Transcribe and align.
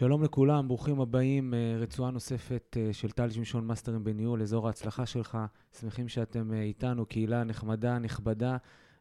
שלום 0.00 0.22
לכולם, 0.22 0.68
ברוכים 0.68 1.00
הבאים, 1.00 1.54
אה, 1.54 1.76
רצועה 1.78 2.10
נוספת 2.10 2.76
אה, 2.80 2.92
של 2.92 3.10
טל 3.10 3.30
שמשון 3.30 3.66
מאסטרים 3.66 4.04
בניהול, 4.04 4.42
אזור 4.42 4.66
ההצלחה 4.66 5.06
שלך. 5.06 5.38
שמחים 5.80 6.08
שאתם 6.08 6.52
אה, 6.52 6.62
איתנו, 6.62 7.06
קהילה 7.06 7.44
נחמדה, 7.44 7.98
נכבדה, 7.98 8.56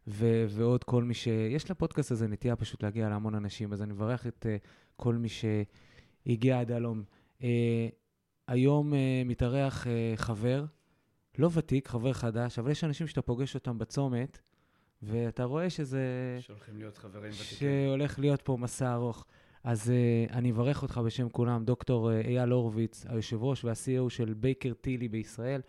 ו- 0.08 0.46
ועוד 0.50 0.84
כל 0.84 1.04
מי 1.04 1.14
ש... 1.14 1.28
יש 1.28 1.72
לפודקאסט 1.72 2.12
הזה 2.12 2.28
נטייה 2.28 2.56
פשוט 2.56 2.84
להגיע 2.84 3.10
להמון 3.10 3.36
אנשים, 3.36 3.74
אז 3.74 3.82
אני 3.82 3.94
מברך 3.94 4.28
את 4.28 4.46
כל 4.96 5.16
מי 5.16 5.28
שהגיע 5.30 6.60
עד 6.60 6.72
הלום. 6.72 7.04
היום 8.48 8.94
מתארח 9.26 9.88
חבר, 10.16 10.66
לא 11.38 11.50
ותיק, 11.54 11.88
חבר 11.88 12.14
חדש, 12.14 12.60
אבל 12.60 12.72
יש 12.72 12.84
אנשים 12.84 13.08
שאתה 13.08 13.22
פוגש 13.22 13.56
אותם 13.56 13.78
בצומת, 13.78 14.40
ואתה 15.02 15.44
רואה 15.44 15.70
שזה... 15.70 16.38
שהולכים 16.40 16.78
להיות 16.78 16.98
חברים 16.98 17.32
ותיקים. 17.32 17.58
שהולך 17.58 18.20
להיות 18.20 18.42
פה 18.42 18.58
מסע 18.58 18.94
ארוך. 18.94 19.26
אז 19.70 19.92
אה, 19.92 20.34
אני 20.34 20.52
אברך 20.52 20.82
אותך 20.82 21.02
בשם 21.06 21.30
כולם, 21.30 21.66
דוקטור 21.66 22.10
אה, 22.10 22.28
אייל 22.28 22.50
הורוביץ, 22.50 23.06
היושב 23.10 23.44
ראש 23.44 23.64
וה-CEO 23.64 24.10
של 24.10 24.34
בייקר 24.34 24.74
טילי 24.74 25.08
בישראל. 25.08 25.62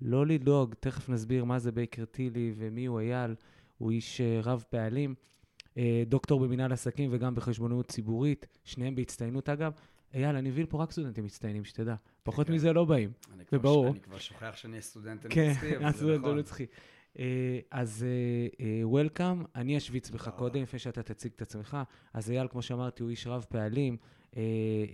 לא 0.00 0.26
לדאוג, 0.26 0.74
תכף 0.80 1.08
נסביר 1.08 1.44
מה 1.44 1.58
זה 1.58 1.72
בייקר 1.72 2.04
טילי 2.04 2.54
ומי 2.56 2.86
הוא 2.86 3.00
אייל. 3.00 3.34
הוא 3.78 3.90
איש 3.90 4.20
אה, 4.20 4.46
רב 4.46 4.64
פעלים, 4.70 5.14
אה, 5.68 5.78
דוקטור 6.06 6.40
במנהל 6.40 6.72
עסקים 6.72 7.10
וגם 7.12 7.34
בחשבונאות 7.34 7.88
ציבורית, 7.88 8.46
שניהם 8.64 8.94
בהצטיינות 8.94 9.48
אגב. 9.48 9.72
אייל, 10.14 10.36
אני 10.36 10.50
מביא 10.50 10.66
פה 10.68 10.82
רק 10.82 10.92
סטודנטים 10.92 11.24
מצטיינים, 11.24 11.64
שתדע. 11.64 11.94
פחות 12.22 12.46
כן. 12.46 12.52
מזה 12.52 12.72
לא 12.72 12.84
באים, 12.84 13.12
זה 13.50 13.58
ברור. 13.58 13.86
אני 13.88 14.00
כבר 14.00 14.18
שוכח 14.18 14.52
שאני 14.56 14.82
סטודנט 14.82 15.26
נצחי, 15.26 15.54
כן, 15.60 15.84
אבל 15.84 15.92
זה 15.92 16.18
נכון. 16.18 16.38
נצחי. 16.38 16.66
אה, 17.18 17.58
אז 17.70 18.06
וולקאם, 18.82 19.40
אה, 19.40 19.46
אה, 19.56 19.60
אני 19.60 19.76
אשוויץ 19.76 20.10
בך 20.10 20.28
קודם, 20.28 20.62
לפני 20.62 20.78
שאתה 20.78 21.02
תציג 21.02 21.32
את 21.36 21.42
עצמך. 21.42 21.76
אז 22.14 22.30
אייל, 22.30 22.48
כמו 22.48 22.62
שאמרתי, 22.62 23.02
הוא 23.02 23.10
איש 23.10 23.26
רב 23.26 23.46
פעלים, 23.48 23.96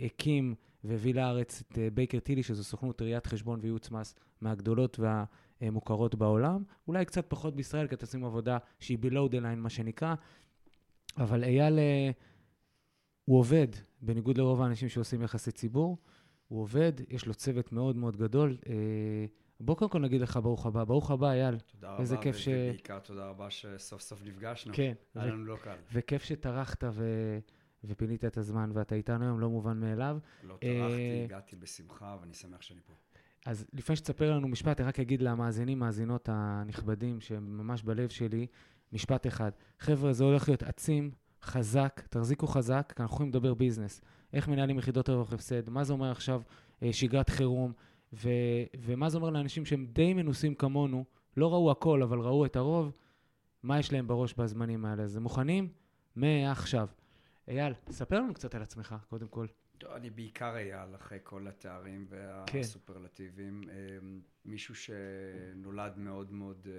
הקים 0.06 0.54
והביא 0.84 1.14
לארץ 1.14 1.62
את 1.62 1.78
בייקר 1.94 2.18
טילי, 2.18 2.42
שזו 2.42 2.64
סוכנות 2.64 3.02
ראיית 3.02 3.26
חשבון 3.26 3.60
וייעוץ 3.62 3.90
מס 3.90 4.14
מהגדולות 4.40 5.00
והמוכרות 5.60 6.14
בעולם. 6.14 6.62
אולי 6.88 7.04
קצת 7.04 7.24
פחות 7.28 7.56
בישראל, 7.56 7.86
כי 7.88 7.94
אתם 7.94 8.04
עושים 8.04 8.24
עבודה 8.24 8.58
שהיא 8.80 8.98
below 8.98 9.30
the 9.30 9.40
line, 9.40 9.56
מה 9.56 9.70
שנקרא. 9.70 10.14
אבל 11.16 11.44
אייל, 11.44 11.78
הוא 13.24 13.38
עובד, 13.38 13.68
בניגוד 14.02 14.38
לרוב 14.38 14.62
האנשים 14.62 14.88
שעושים 14.88 15.22
יחסי 15.22 15.52
ציבור. 15.52 15.98
הוא 16.48 16.60
עובד, 16.60 16.92
יש 17.08 17.26
לו 17.26 17.34
צוות 17.34 17.72
מאוד 17.72 17.96
מאוד 17.96 18.16
גדול. 18.16 18.56
בוא 19.60 19.76
קודם 19.76 19.90
כל 19.90 19.98
נגיד 19.98 20.20
לך 20.20 20.38
ברוך 20.42 20.66
הבא. 20.66 20.84
ברוך 20.84 21.10
הבא, 21.10 21.30
אייל. 21.30 21.58
תודה 21.58 21.90
רבה. 21.90 22.00
איזה 22.00 22.16
כיף 22.16 22.36
ש... 22.36 22.48
ובעיקר 22.48 22.98
תודה 22.98 23.28
רבה 23.28 23.50
שסוף 23.50 24.00
סוף 24.00 24.22
נפגשנו. 24.24 24.72
כן. 24.76 24.92
היה 25.14 25.26
לנו 25.26 25.44
לא 25.44 25.56
קל. 25.62 25.76
וכיף 25.92 26.22
שטרחת 26.22 26.84
ו... 26.92 27.04
ופינית 27.84 28.24
את 28.24 28.36
הזמן, 28.36 28.70
ואתה 28.74 28.94
איתנו 28.94 29.24
היום, 29.24 29.40
לא 29.40 29.50
מובן 29.50 29.80
מאליו. 29.80 30.18
לא 30.42 30.56
טרחתי, 30.60 30.70
אה, 30.70 31.24
הגעתי 31.24 31.56
בשמחה, 31.56 32.16
ואני 32.20 32.34
שמח 32.34 32.62
שאני 32.62 32.80
פה. 32.86 32.92
אז 33.46 33.66
לפני 33.72 33.96
שתספר 33.96 34.32
לנו 34.32 34.48
משפט, 34.48 34.80
אני 34.80 34.88
רק 34.88 35.00
אגיד 35.00 35.22
למאזינים, 35.22 35.78
מאזינות 35.78 36.28
הנכבדים, 36.32 37.20
שהם 37.20 37.58
ממש 37.58 37.82
בלב 37.82 38.08
שלי, 38.08 38.46
משפט 38.92 39.26
אחד. 39.26 39.50
חבר'ה, 39.78 40.12
זה 40.12 40.24
הולך 40.24 40.48
להיות 40.48 40.62
עצים, 40.62 41.10
חזק, 41.42 42.02
תחזיקו 42.10 42.46
חזק, 42.46 42.92
כי 42.96 43.02
אנחנו 43.02 43.14
יכולים 43.14 43.30
לדבר 43.30 43.54
ביזנס. 43.54 44.00
איך 44.32 44.48
מנהלים 44.48 44.78
יחידות 44.78 45.08
רווח 45.08 45.32
הפסד, 45.32 45.70
מה 45.70 45.84
זה 45.84 45.92
אומר 45.92 46.10
עכשיו 46.10 46.42
אה, 46.82 46.92
שגרת 46.92 47.30
חירום, 47.30 47.72
ו, 48.12 48.28
ומה 48.78 49.10
זה 49.10 49.16
אומר 49.16 49.30
לאנשים 49.30 49.64
שהם 49.64 49.86
די 49.86 50.14
מנוסים 50.14 50.54
כמונו, 50.54 51.04
לא 51.36 51.52
ראו 51.52 51.70
הכל, 51.70 52.02
אבל 52.02 52.18
ראו 52.18 52.46
את 52.46 52.56
הרוב, 52.56 52.92
מה 53.62 53.78
יש 53.78 53.92
להם 53.92 54.06
בראש 54.06 54.34
בזמנים 54.34 54.84
האלה. 54.84 55.02
אז 55.02 55.16
הם 55.16 55.22
מוכנים? 55.22 55.68
מעכשיו. 56.16 56.88
אייל, 57.48 57.72
ספר 57.90 58.20
לנו 58.20 58.34
קצת 58.34 58.54
על 58.54 58.62
עצמך, 58.62 58.96
קודם 59.08 59.28
כל. 59.28 59.46
טוב, 59.78 59.90
אני 59.90 60.10
בעיקר 60.10 60.56
אייל, 60.56 60.94
אחרי 60.94 61.18
כל 61.22 61.48
התארים 61.48 62.06
והסופרלטיבים. 62.08 63.62
כן. 63.64 63.70
מישהו 64.44 64.74
שנולד 64.74 65.98
מאוד 65.98 66.32
מאוד 66.32 66.68
אה, 66.70 66.72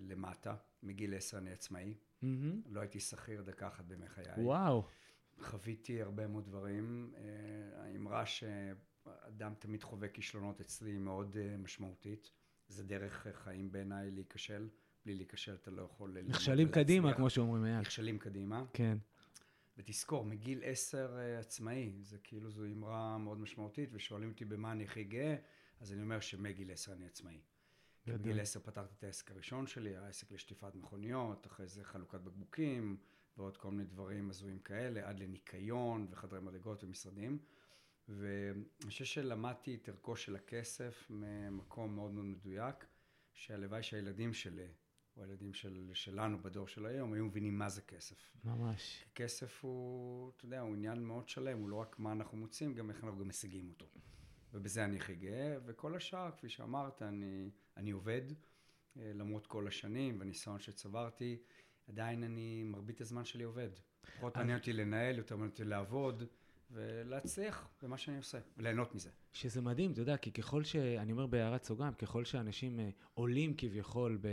למטה, 0.00 0.54
מגיל 0.82 1.14
עשר 1.14 1.38
אני 1.38 1.52
עצמאי. 1.52 1.94
Mm-hmm. 1.94 2.26
לא 2.70 2.80
הייתי 2.80 3.00
שכיר 3.00 3.42
דקה 3.42 3.68
אחת 3.68 3.84
בימי 3.84 4.08
חיי. 4.08 4.24
וואו. 4.36 4.84
חוויתי 5.40 6.02
הרבה 6.02 6.26
מאוד 6.26 6.44
דברים. 6.44 7.12
האמרה 7.76 8.26
ש... 8.26 8.44
אדם 9.06 9.54
תמיד 9.58 9.82
חווה 9.82 10.08
כישלונות 10.08 10.60
אצלי 10.60 10.98
מאוד 10.98 11.36
uh, 11.36 11.58
משמעותית. 11.58 12.30
זה 12.68 12.84
דרך 12.84 13.26
חיים 13.32 13.72
בעיניי 13.72 14.10
להיכשל. 14.10 14.68
בלי 15.04 15.14
להיכשל 15.14 15.54
אתה 15.54 15.70
לא 15.70 15.82
יכול... 15.82 16.16
נכשלים 16.26 16.68
קדימה, 16.68 17.14
כמו 17.14 17.30
שאומרים, 17.30 17.64
אייל. 17.64 17.80
נכשלים 17.80 18.18
קדימה. 18.18 18.64
כן. 18.72 18.98
ותזכור, 19.78 20.24
מגיל 20.24 20.60
עשר 20.64 21.18
עצמאי, 21.40 21.92
זה 22.02 22.18
כאילו 22.18 22.50
זו 22.50 22.64
אמרה 22.64 23.18
מאוד 23.18 23.40
משמעותית, 23.40 23.90
ושואלים 23.92 24.30
אותי 24.30 24.44
במה 24.44 24.72
אני 24.72 24.84
הכי 24.84 25.04
גאה, 25.04 25.36
אז 25.80 25.92
אני 25.92 26.02
אומר 26.02 26.20
שמגיל 26.20 26.70
עשר 26.72 26.92
אני 26.92 27.06
עצמאי. 27.06 27.40
בגיל 28.06 28.40
עשר 28.40 28.60
פתחתי 28.60 28.94
את 28.98 29.04
העסק 29.04 29.30
הראשון 29.30 29.66
שלי, 29.66 29.96
העסק 29.96 30.32
לשטיפת 30.32 30.74
מכוניות, 30.74 31.46
אחרי 31.46 31.66
זה 31.66 31.84
חלוקת 31.84 32.20
בקבוקים, 32.20 32.96
ועוד 33.36 33.56
כל 33.56 33.70
מיני 33.70 33.84
דברים 33.84 34.30
הזויים 34.30 34.58
כאלה, 34.58 35.08
עד 35.08 35.20
לניקיון 35.20 36.06
וחדרי 36.10 36.40
מדרגות 36.40 36.84
ומשרדים. 36.84 37.38
ואני 38.08 38.64
חושב 38.86 39.04
שלמדתי 39.04 39.74
את 39.74 39.88
ערכו 39.88 40.16
של 40.16 40.36
הכסף 40.36 41.06
ממקום 41.10 41.94
מאוד 41.94 42.10
מאוד 42.10 42.24
מדויק, 42.24 42.86
שהלוואי 43.34 43.82
שהילדים 43.82 44.34
שלי, 44.34 44.68
או 45.16 45.22
הילדים 45.22 45.54
של, 45.54 45.90
שלנו 45.94 46.42
בדור 46.42 46.68
של 46.68 46.86
היום, 46.86 47.12
היו 47.12 47.24
מבינים 47.24 47.58
מה 47.58 47.68
זה 47.68 47.82
כסף. 47.82 48.16
ממש. 48.44 49.04
כסף 49.14 49.64
הוא, 49.64 50.32
אתה 50.36 50.44
יודע, 50.44 50.60
הוא 50.60 50.74
עניין 50.74 51.04
מאוד 51.04 51.28
שלם, 51.28 51.58
הוא 51.58 51.68
לא 51.68 51.76
רק 51.76 51.98
מה 51.98 52.12
אנחנו 52.12 52.38
מוצאים, 52.38 52.74
גם 52.74 52.90
איך 52.90 53.04
אנחנו 53.04 53.18
גם 53.18 53.28
משיגים 53.28 53.68
אותו. 53.68 53.86
ובזה 54.52 54.84
אני 54.84 54.96
הכי 54.96 55.14
גאה, 55.14 55.56
וכל 55.66 55.96
השאר, 55.96 56.30
כפי 56.36 56.48
שאמרת, 56.48 57.02
אני, 57.02 57.50
אני 57.76 57.90
עובד, 57.90 58.22
אה, 58.96 59.12
למרות 59.14 59.46
כל 59.46 59.68
השנים 59.68 60.18
והניסיון 60.18 60.60
שצברתי, 60.60 61.42
עדיין 61.88 62.24
אני, 62.24 62.62
מרבית 62.62 63.00
הזמן 63.00 63.24
שלי 63.24 63.44
עובד. 63.44 63.70
פחות 64.16 64.36
מעניין 64.36 64.58
אותי 64.58 64.72
לנהל, 64.72 65.18
יותר 65.18 65.36
מעניין 65.36 65.50
אותי 65.50 65.64
לעבוד. 65.64 66.22
ולהצליח 66.70 67.68
במה 67.82 67.98
שאני 67.98 68.16
עושה, 68.16 68.38
וליהנות 68.56 68.94
מזה. 68.94 69.10
שזה 69.32 69.60
מדהים, 69.60 69.92
אתה 69.92 70.00
יודע, 70.00 70.16
כי 70.16 70.32
ככל 70.32 70.64
ש... 70.64 70.76
אני 70.76 71.12
אומר 71.12 71.26
בהערת 71.26 71.64
סוגריים, 71.64 71.94
ככל 71.94 72.24
שאנשים 72.24 72.80
אה, 72.80 72.90
עולים 73.14 73.54
כביכול 73.56 74.18
ב... 74.20 74.28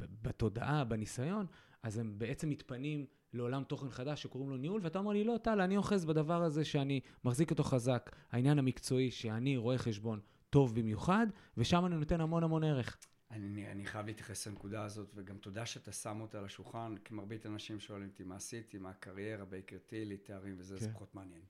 בתודעה, 0.00 0.84
בניסיון, 0.84 1.46
אז 1.82 1.98
הם 1.98 2.18
בעצם 2.18 2.50
מתפנים 2.50 3.06
לעולם 3.32 3.64
תוכן 3.64 3.90
חדש 3.90 4.22
שקוראים 4.22 4.50
לו 4.50 4.56
ניהול, 4.56 4.80
ואתה 4.84 4.98
אומר 4.98 5.12
לי, 5.12 5.24
לא, 5.24 5.38
טל, 5.42 5.60
אני 5.60 5.76
אוחז 5.76 6.04
בדבר 6.04 6.42
הזה 6.42 6.64
שאני 6.64 7.00
מחזיק 7.24 7.50
אותו 7.50 7.64
חזק, 7.64 8.16
העניין 8.30 8.58
המקצועי, 8.58 9.10
שאני 9.10 9.56
רואה 9.56 9.78
חשבון 9.78 10.20
טוב 10.50 10.74
במיוחד, 10.74 11.26
ושם 11.56 11.86
אני 11.86 11.96
נותן 11.96 12.20
המון 12.20 12.42
המון 12.42 12.64
ערך. 12.64 12.98
אני, 13.30 13.70
אני 13.70 13.86
חייב 13.86 14.06
להתייחס 14.06 14.46
לנקודה 14.46 14.84
הזאת, 14.84 15.10
וגם 15.14 15.38
תודה 15.38 15.66
שאתה 15.66 15.92
שם 15.92 16.20
אותה 16.20 16.38
על 16.38 16.44
השולחן, 16.44 16.94
כי 17.04 17.14
מרבית 17.14 17.46
אנשים 17.46 17.80
שואלים 17.80 18.08
אותי 18.08 18.24
מה 18.24 18.36
עשיתי, 18.36 18.78
מה 18.78 18.90
הקריירה, 18.90 19.44
בייקר 19.44 19.78
טילי, 19.78 20.16
תארים 20.16 20.54
וזה, 20.58 20.74
כן. 20.74 20.80
זה 20.80 20.92
פחות 20.92 21.14
מעניין. 21.14 21.42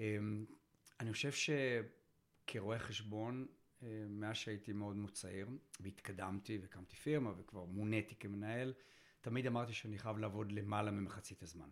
אמ, 0.00 0.44
אני 1.00 1.12
חושב 1.12 1.30
שכרואה 1.32 2.78
חשבון, 2.78 3.46
אה, 3.82 4.04
מאז 4.08 4.36
שהייתי 4.36 4.72
מאוד 4.72 4.96
מאוד 4.96 5.10
צעיר, 5.10 5.48
והתקדמתי 5.80 6.58
והקמתי 6.58 6.96
פירמה 6.96 7.32
וכבר 7.38 7.64
מוניתי 7.64 8.14
כמנהל, 8.14 8.74
תמיד 9.20 9.46
אמרתי 9.46 9.72
שאני 9.72 9.98
חייב 9.98 10.18
לעבוד 10.18 10.52
למעלה 10.52 10.90
ממחצית 10.90 11.42
הזמן. 11.42 11.68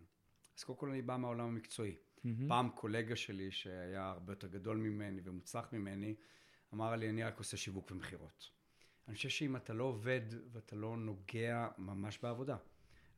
אז 0.57 0.63
קודם 0.63 0.79
כל 0.79 0.89
אני 0.89 1.01
בא 1.01 1.17
מהעולם 1.17 1.47
המקצועי. 1.47 1.95
Mm-hmm. 1.95 2.27
פעם 2.47 2.69
קולגה 2.69 3.15
שלי, 3.15 3.51
שהיה 3.51 4.09
הרבה 4.09 4.33
יותר 4.33 4.47
גדול 4.47 4.77
ממני 4.77 5.21
ומוצלח 5.23 5.73
ממני, 5.73 6.15
אמר 6.73 6.95
לי, 6.95 7.09
אני 7.09 7.23
רק 7.23 7.37
עושה 7.37 7.57
שיווק 7.57 7.91
ומכירות. 7.91 8.58
אני 9.09 9.15
חושב 9.15 9.29
שאם 9.29 9.55
אתה 9.55 9.73
לא 9.73 9.83
עובד 9.83 10.21
ואתה 10.51 10.75
לא 10.75 10.97
נוגע 10.97 11.67
ממש 11.77 12.19
בעבודה, 12.23 12.57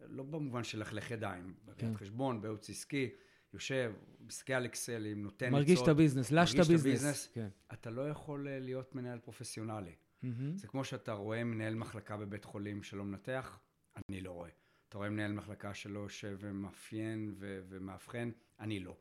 לא 0.02 0.24
במובן 0.24 0.64
של 0.64 0.80
לכלך 0.80 1.12
ידיים, 1.12 1.54
כן. 1.78 1.94
חשבון, 1.96 2.42
בייעוץ 2.42 2.70
עסקי, 2.70 3.10
יושב, 3.54 3.94
מסתכל 4.28 4.54
על 4.54 4.66
אקסלים, 4.66 5.24
נותן 5.24 5.46
עצות. 5.46 5.60
מרגיש 5.60 5.82
את 5.82 5.88
ה 5.88 5.92
business, 5.92 6.32
לש 6.32 6.56
את 6.56 6.60
ה 6.60 6.67
business. 6.67 7.30
כן. 7.34 7.50
אתה 7.74 7.90
לא 7.90 8.10
יכול 8.10 8.48
אה, 8.48 8.60
להיות 8.60 8.96
מנהל 8.96 9.20
פרופסיונלי. 9.20 9.92
אמ-הם. 9.92 10.28
זה 10.56 10.68
כמו 10.68 10.84
שאתה 10.84 11.14
רואה 11.14 11.44
מנהל 11.44 11.76
מחלקה 11.76 12.18
בבית 12.18 12.46
חולים 12.46 12.84
שלא 12.84 13.04
מנתח, 13.04 13.60
אני 14.10 14.22
לא 14.22 14.32
רואה. 14.32 14.50
אתה 14.90 14.98
רואה 14.98 15.10
מנהל 15.10 15.32
מחלקה 15.32 15.74
שלא 15.74 16.00
יושב 16.00 16.38
ומאפיין 16.40 17.34
ו- 17.38 17.62
ומאבחן, 17.70 18.32
אני 18.60 18.80
לא. 18.80 18.98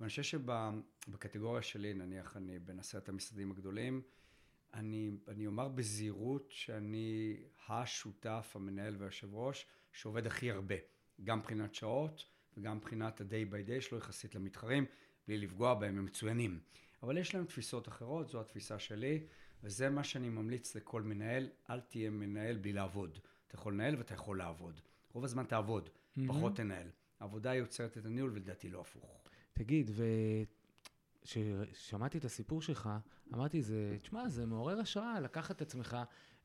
ואני 0.00 0.08
חושב 0.08 0.22
שבקטגוריה 0.22 1.62
שלי, 1.62 1.94
נניח 1.94 2.36
אני 2.36 2.58
בין 2.58 2.78
עשרת 2.78 3.08
המשרדים 3.08 3.50
הגדולים, 3.50 4.02
אני, 4.74 5.10
אני 5.28 5.46
אומר 5.46 5.68
בזהירות 5.68 6.46
שאני 6.50 7.36
השותף, 7.68 8.52
המנהל 8.54 8.96
והיושב 8.98 9.34
ראש, 9.34 9.66
שעובד 9.92 10.26
הכי 10.26 10.50
הרבה, 10.50 10.74
גם 11.24 11.38
מבחינת 11.38 11.74
שעות 11.74 12.24
וגם 12.56 12.76
מבחינת 12.76 13.20
ה-day 13.20 13.52
by 13.52 13.68
day 13.68 13.80
שלו 13.80 13.98
יחסית 13.98 14.34
למתחרים, 14.34 14.86
בלי 15.28 15.38
לפגוע 15.38 15.74
בהם, 15.74 15.98
הם 15.98 16.04
מצוינים. 16.04 16.60
אבל 17.02 17.18
יש 17.18 17.34
להם 17.34 17.44
תפיסות 17.44 17.88
אחרות, 17.88 18.28
זו 18.28 18.40
התפיסה 18.40 18.78
שלי, 18.78 19.26
וזה 19.62 19.90
מה 19.90 20.04
שאני 20.04 20.28
ממליץ 20.28 20.76
לכל 20.76 21.02
מנהל, 21.02 21.48
אל 21.70 21.80
תהיה 21.80 22.10
מנהל 22.10 22.56
בלי 22.56 22.72
לעבוד. 22.72 23.18
אתה 23.46 23.54
יכול 23.54 23.72
לנהל 23.72 23.96
ואתה 23.96 24.14
יכול 24.14 24.38
לעבוד. 24.38 24.80
רוב 25.12 25.24
הזמן 25.24 25.44
תעבוד, 25.44 25.88
אמ-הם. 25.88 26.20
פחות 26.28 26.56
תנהל. 26.56 26.88
העבודה 27.20 27.54
יוצרת 27.54 27.98
את 27.98 28.06
הניהול, 28.06 28.30
ולדעתי 28.30 28.70
לא 28.70 28.80
הפוך. 28.80 29.22
תגיד, 29.52 29.90
וכששמעתי 31.22 32.18
את 32.18 32.24
הסיפור 32.24 32.62
שלך, 32.62 32.90
אמרתי, 33.34 33.62
זה, 33.62 33.96
תשמע, 34.02 34.28
זה 34.28 34.46
מעורר 34.46 34.80
השראה 34.80 35.20
לקחת 35.20 35.56
את 35.56 35.62
עצמך 35.62 35.96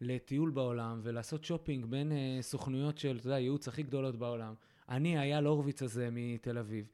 לטיול 0.01 0.49
בעולם 0.49 0.99
ולעשות 1.03 1.43
שופינג 1.43 1.85
בין 1.85 2.11
אה, 2.11 2.41
סוכנויות 2.41 2.97
של, 2.97 3.17
אתה 3.17 3.27
יודע, 3.27 3.39
ייעוץ 3.39 3.67
הכי 3.67 3.83
גדולות 3.83 4.15
בעולם. 4.15 4.53
אני, 4.89 5.19
אייל 5.19 5.45
הורוביץ 5.45 5.83
הזה 5.83 6.09
מתל 6.11 6.57
אביב. 6.57 6.87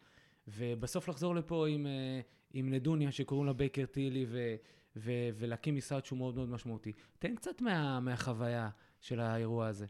ובסוף 0.48 1.08
לחזור 1.08 1.36
לפה 1.36 1.68
עם, 1.68 1.86
אה, 1.86 2.26
עם 2.54 2.74
נדוניה 2.74 3.12
שקוראים 3.12 3.46
לה 3.48 3.54
בייקר 3.54 3.86
טילי, 3.86 4.26
ו, 4.30 4.56
ו, 4.96 5.12
ולהקים 5.36 5.76
משרד 5.76 6.06
שהוא 6.06 6.18
מאוד 6.18 6.36
מאוד 6.36 6.50
משמעותי. 6.50 6.94
תן 7.20 7.36
קצת 7.36 7.62
מה, 7.62 8.00
מהחוויה 8.00 8.70
של 9.02 9.20
האירוע 9.20 9.68
הזה. 9.68 9.86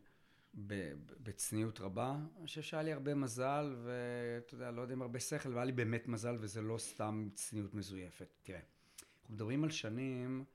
בצניעות 0.53 1.79
רבה. 1.79 2.17
אני 2.37 2.47
חושב 2.47 2.61
שהיה 2.61 2.83
לי 2.83 2.93
הרבה 2.93 3.15
מזל, 3.15 3.75
ואתה 3.83 4.53
יודע, 4.53 4.71
לא 4.71 4.81
יודע 4.81 4.93
אם 4.93 5.01
הרבה 5.01 5.19
שכל, 5.19 5.53
והיה 5.53 5.65
לי 5.65 5.71
באמת 5.71 6.07
מזל, 6.07 6.37
וזה 6.39 6.61
לא 6.61 6.77
סתם 6.77 7.29
צניעות 7.33 7.73
מזויפת. 7.73 8.27
תראה, 8.43 8.59
אנחנו 8.59 9.33
מדברים 9.33 9.63
על 9.63 9.71
שנים 9.71 10.45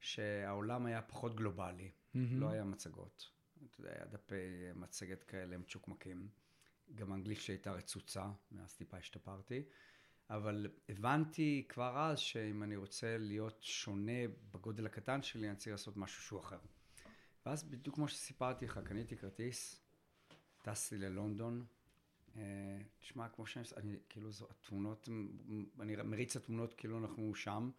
שהעולם 0.00 0.86
היה 0.86 1.02
פחות 1.02 1.36
גלובלי, 1.36 1.90
mm-hmm. 1.90 2.18
לא 2.32 2.50
היה 2.50 2.64
מצגות. 2.64 3.30
אתה 3.66 3.80
יודע, 3.80 3.90
היה 3.92 4.04
דפי 4.04 4.34
מצגת 4.74 5.22
כאלה 5.22 5.58
מצ'וקמקים. 5.58 6.28
גם 6.94 7.12
האנגלית 7.12 7.40
שלי 7.40 7.54
הייתה 7.54 7.72
רצוצה, 7.72 8.24
מאז 8.52 8.74
טיפה 8.74 8.96
השתפרתי. 8.96 9.62
אבל 10.30 10.66
הבנתי 10.88 11.66
כבר 11.68 11.98
אז 11.98 12.18
שאם 12.18 12.62
אני 12.62 12.76
רוצה 12.76 13.18
להיות 13.18 13.62
שונה 13.62 14.12
בגודל 14.52 14.86
הקטן 14.86 15.22
שלי, 15.22 15.48
אני 15.48 15.56
צריך 15.56 15.72
לעשות 15.72 15.96
משהו 15.96 16.22
שהוא 16.22 16.40
אחר. 16.40 16.58
ואז 17.46 17.64
בדיוק 17.64 17.96
כמו 17.96 18.08
שסיפרתי 18.08 18.64
לך, 18.64 18.80
קניתי 18.84 19.16
כרטיס, 19.16 19.80
טסתי 20.62 20.98
ללונדון. 20.98 21.64
אה, 22.36 22.42
תשמע, 22.98 23.28
כמו 23.28 23.46
שאני, 23.46 23.64
אני, 23.76 23.96
כאילו, 24.08 24.30
זו 24.30 24.46
התמונות, 24.50 25.08
אני 25.80 25.96
מריץ 25.96 26.36
את 26.36 26.42
התמונות 26.42 26.74
כאילו 26.74 26.98
אנחנו 26.98 27.34
שם. 27.34 27.70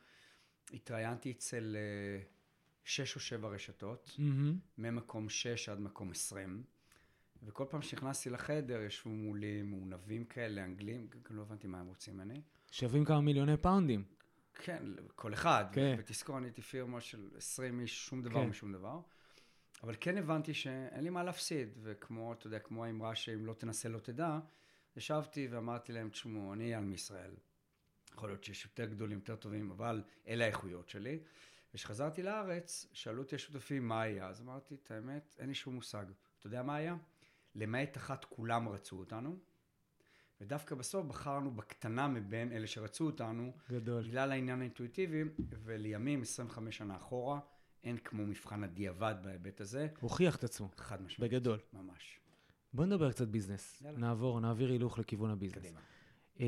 התראיינתי 0.73 1.31
אצל 1.31 1.75
אה, 1.75 2.23
שש 2.83 3.15
או 3.15 3.21
שבע 3.21 3.49
רשתות, 3.49 4.15
mm-hmm. 4.17 4.21
ממקום 4.77 5.29
שש 5.29 5.69
עד 5.69 5.79
מקום 5.79 6.11
עשרים. 6.11 6.63
וכל 7.43 7.65
פעם 7.69 7.81
שנכנסתי 7.81 8.29
לחדר, 8.29 8.81
ישבו 8.81 9.09
מולי 9.09 9.61
מעונבים 9.61 10.25
כאלה, 10.25 10.63
אנגלים, 10.63 11.07
גם 11.29 11.35
לא 11.35 11.41
הבנתי 11.41 11.67
מה 11.67 11.79
הם 11.79 11.87
רוצים 11.87 12.13
ממני. 12.13 12.41
שווים 12.71 13.05
כמה 13.05 13.21
מיליוני 13.21 13.57
פאונדים. 13.57 14.03
כן, 14.53 14.83
כל 15.15 15.33
אחד. 15.33 15.65
כן. 15.71 15.95
ותזכור, 15.99 16.37
אני 16.37 16.47
הייתי 16.47 16.61
פירמה 16.61 17.01
של 17.01 17.29
20 17.37 17.79
איש, 17.79 18.05
שום 18.05 18.21
דבר 18.21 18.43
כן. 18.43 18.49
משום 18.49 18.73
דבר. 18.73 18.99
אבל 19.83 19.95
כן 19.99 20.17
הבנתי 20.17 20.53
שאין 20.53 21.03
לי 21.03 21.09
מה 21.09 21.23
להפסיד, 21.23 21.69
וכמו, 21.81 22.33
אתה 22.33 22.47
יודע, 22.47 22.59
כמו 22.59 22.85
האמרה 22.85 23.15
שאם 23.15 23.45
לא 23.45 23.53
תנסה 23.53 23.89
לא 23.89 23.99
תדע, 23.99 24.39
ישבתי 24.95 25.47
ואמרתי 25.47 25.93
להם, 25.93 26.09
תשמעו, 26.09 26.53
אני 26.53 26.73
על 26.73 26.83
מישראל. 26.83 27.31
יכול 28.13 28.29
להיות 28.29 28.43
שיש 28.43 28.65
יותר 28.65 28.85
גדולים, 28.85 29.17
יותר 29.17 29.35
טובים, 29.35 29.71
אבל 29.71 30.03
אלה 30.27 30.43
האיכויות 30.43 30.89
שלי. 30.89 31.19
וכשחזרתי 31.73 32.23
לארץ, 32.23 32.85
שאלו 32.93 33.21
אותי 33.21 33.35
השותפים 33.35 33.87
מה 33.87 34.01
היה, 34.01 34.27
אז 34.27 34.41
אמרתי, 34.41 34.75
את 34.75 34.91
האמת, 34.91 35.35
אין 35.39 35.47
לי 35.47 35.55
שום 35.55 35.75
מושג. 35.75 36.05
אתה 36.39 36.47
יודע 36.47 36.63
מה 36.63 36.75
היה? 36.75 36.95
למעט 37.55 37.97
אחת 37.97 38.25
כולם 38.25 38.69
רצו 38.69 38.99
אותנו, 38.99 39.37
ודווקא 40.41 40.75
בסוף 40.75 41.05
בחרנו 41.05 41.51
בקטנה 41.51 42.07
מבין 42.07 42.51
אלה 42.51 42.67
שרצו 42.67 43.05
אותנו. 43.05 43.53
גדול. 43.69 44.03
בגלל 44.03 44.31
העניין 44.31 44.59
האינטואיטיבי, 44.59 45.23
ולימים, 45.63 46.21
25 46.21 46.77
שנה 46.77 46.95
אחורה, 46.95 47.39
אין 47.83 47.97
כמו 47.97 48.25
מבחן 48.25 48.63
הדיעבד 48.63 49.15
בהיבט 49.23 49.61
הזה. 49.61 49.87
הוכיח 49.99 50.35
את 50.35 50.43
עצמו. 50.43 50.69
חד 50.77 51.01
משמעית. 51.01 51.31
בגדול. 51.31 51.59
ממש. 51.73 52.19
בוא 52.73 52.85
נדבר 52.85 53.11
קצת 53.11 53.27
ביזנס. 53.27 53.81
יאללה. 53.81 53.97
נעבור, 53.97 54.39
נעביר 54.39 54.71
הילוך 54.71 54.99
לכיוון 54.99 55.29
הביזנס. 55.29 55.57
קדימה. 55.57 55.79
Uh, 56.37 56.41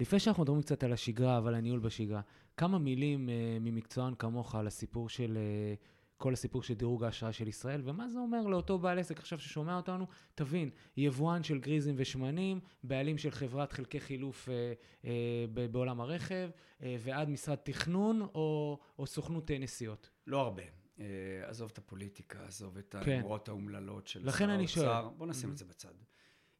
לפני 0.00 0.20
שאנחנו 0.20 0.42
מדברים 0.42 0.62
קצת 0.62 0.84
על 0.84 0.92
השגרה, 0.92 1.38
אבל 1.38 1.54
הניהול 1.54 1.80
בשגרה, 1.80 2.20
כמה 2.56 2.78
מילים 2.78 3.28
uh, 3.28 3.32
ממקצוען 3.60 4.14
כמוך 4.14 4.54
על 4.54 4.66
הסיפור 4.66 5.08
של 5.08 5.38
uh, 5.38 5.84
כל 6.22 6.32
הסיפור 6.32 6.62
של 6.62 6.74
דירוג 6.74 7.04
ההשראה 7.04 7.32
של 7.32 7.48
ישראל, 7.48 7.80
ומה 7.84 8.08
זה 8.08 8.18
אומר 8.18 8.46
לאותו 8.46 8.78
בעל 8.78 8.98
עסק 8.98 9.18
עכשיו 9.18 9.38
ששומע 9.38 9.76
אותנו? 9.76 10.06
תבין, 10.34 10.70
יבואן 10.96 11.42
של 11.42 11.58
גריזים 11.58 11.94
ושמנים, 11.98 12.60
בעלים 12.82 13.18
של 13.18 13.30
חברת 13.30 13.72
חלקי 13.72 14.00
חילוף 14.00 14.48
אה, 14.48 14.72
אה, 15.04 15.68
בעולם 15.70 16.00
הרכב, 16.00 16.50
אה, 16.82 16.96
ועד 17.00 17.28
משרד 17.28 17.58
תכנון 17.62 18.22
או, 18.22 18.78
או 18.98 19.06
סוכנות 19.06 19.50
אה, 19.50 19.58
נסיעות. 19.58 20.10
לא 20.26 20.40
הרבה. 20.40 20.62
אה, 20.98 21.06
עזוב 21.44 21.70
את 21.72 21.78
הפוליטיקה, 21.78 22.44
עזוב 22.46 22.78
את 22.78 22.94
כן. 23.04 23.10
האמרות 23.10 23.48
האומללות 23.48 24.06
של 24.06 24.30
שר 24.30 24.50
האוצר. 24.50 25.08
בוא 25.16 25.26
נשים 25.26 25.48
mm-hmm. 25.48 25.52
את 25.52 25.58
זה 25.58 25.64
בצד. 25.64 25.94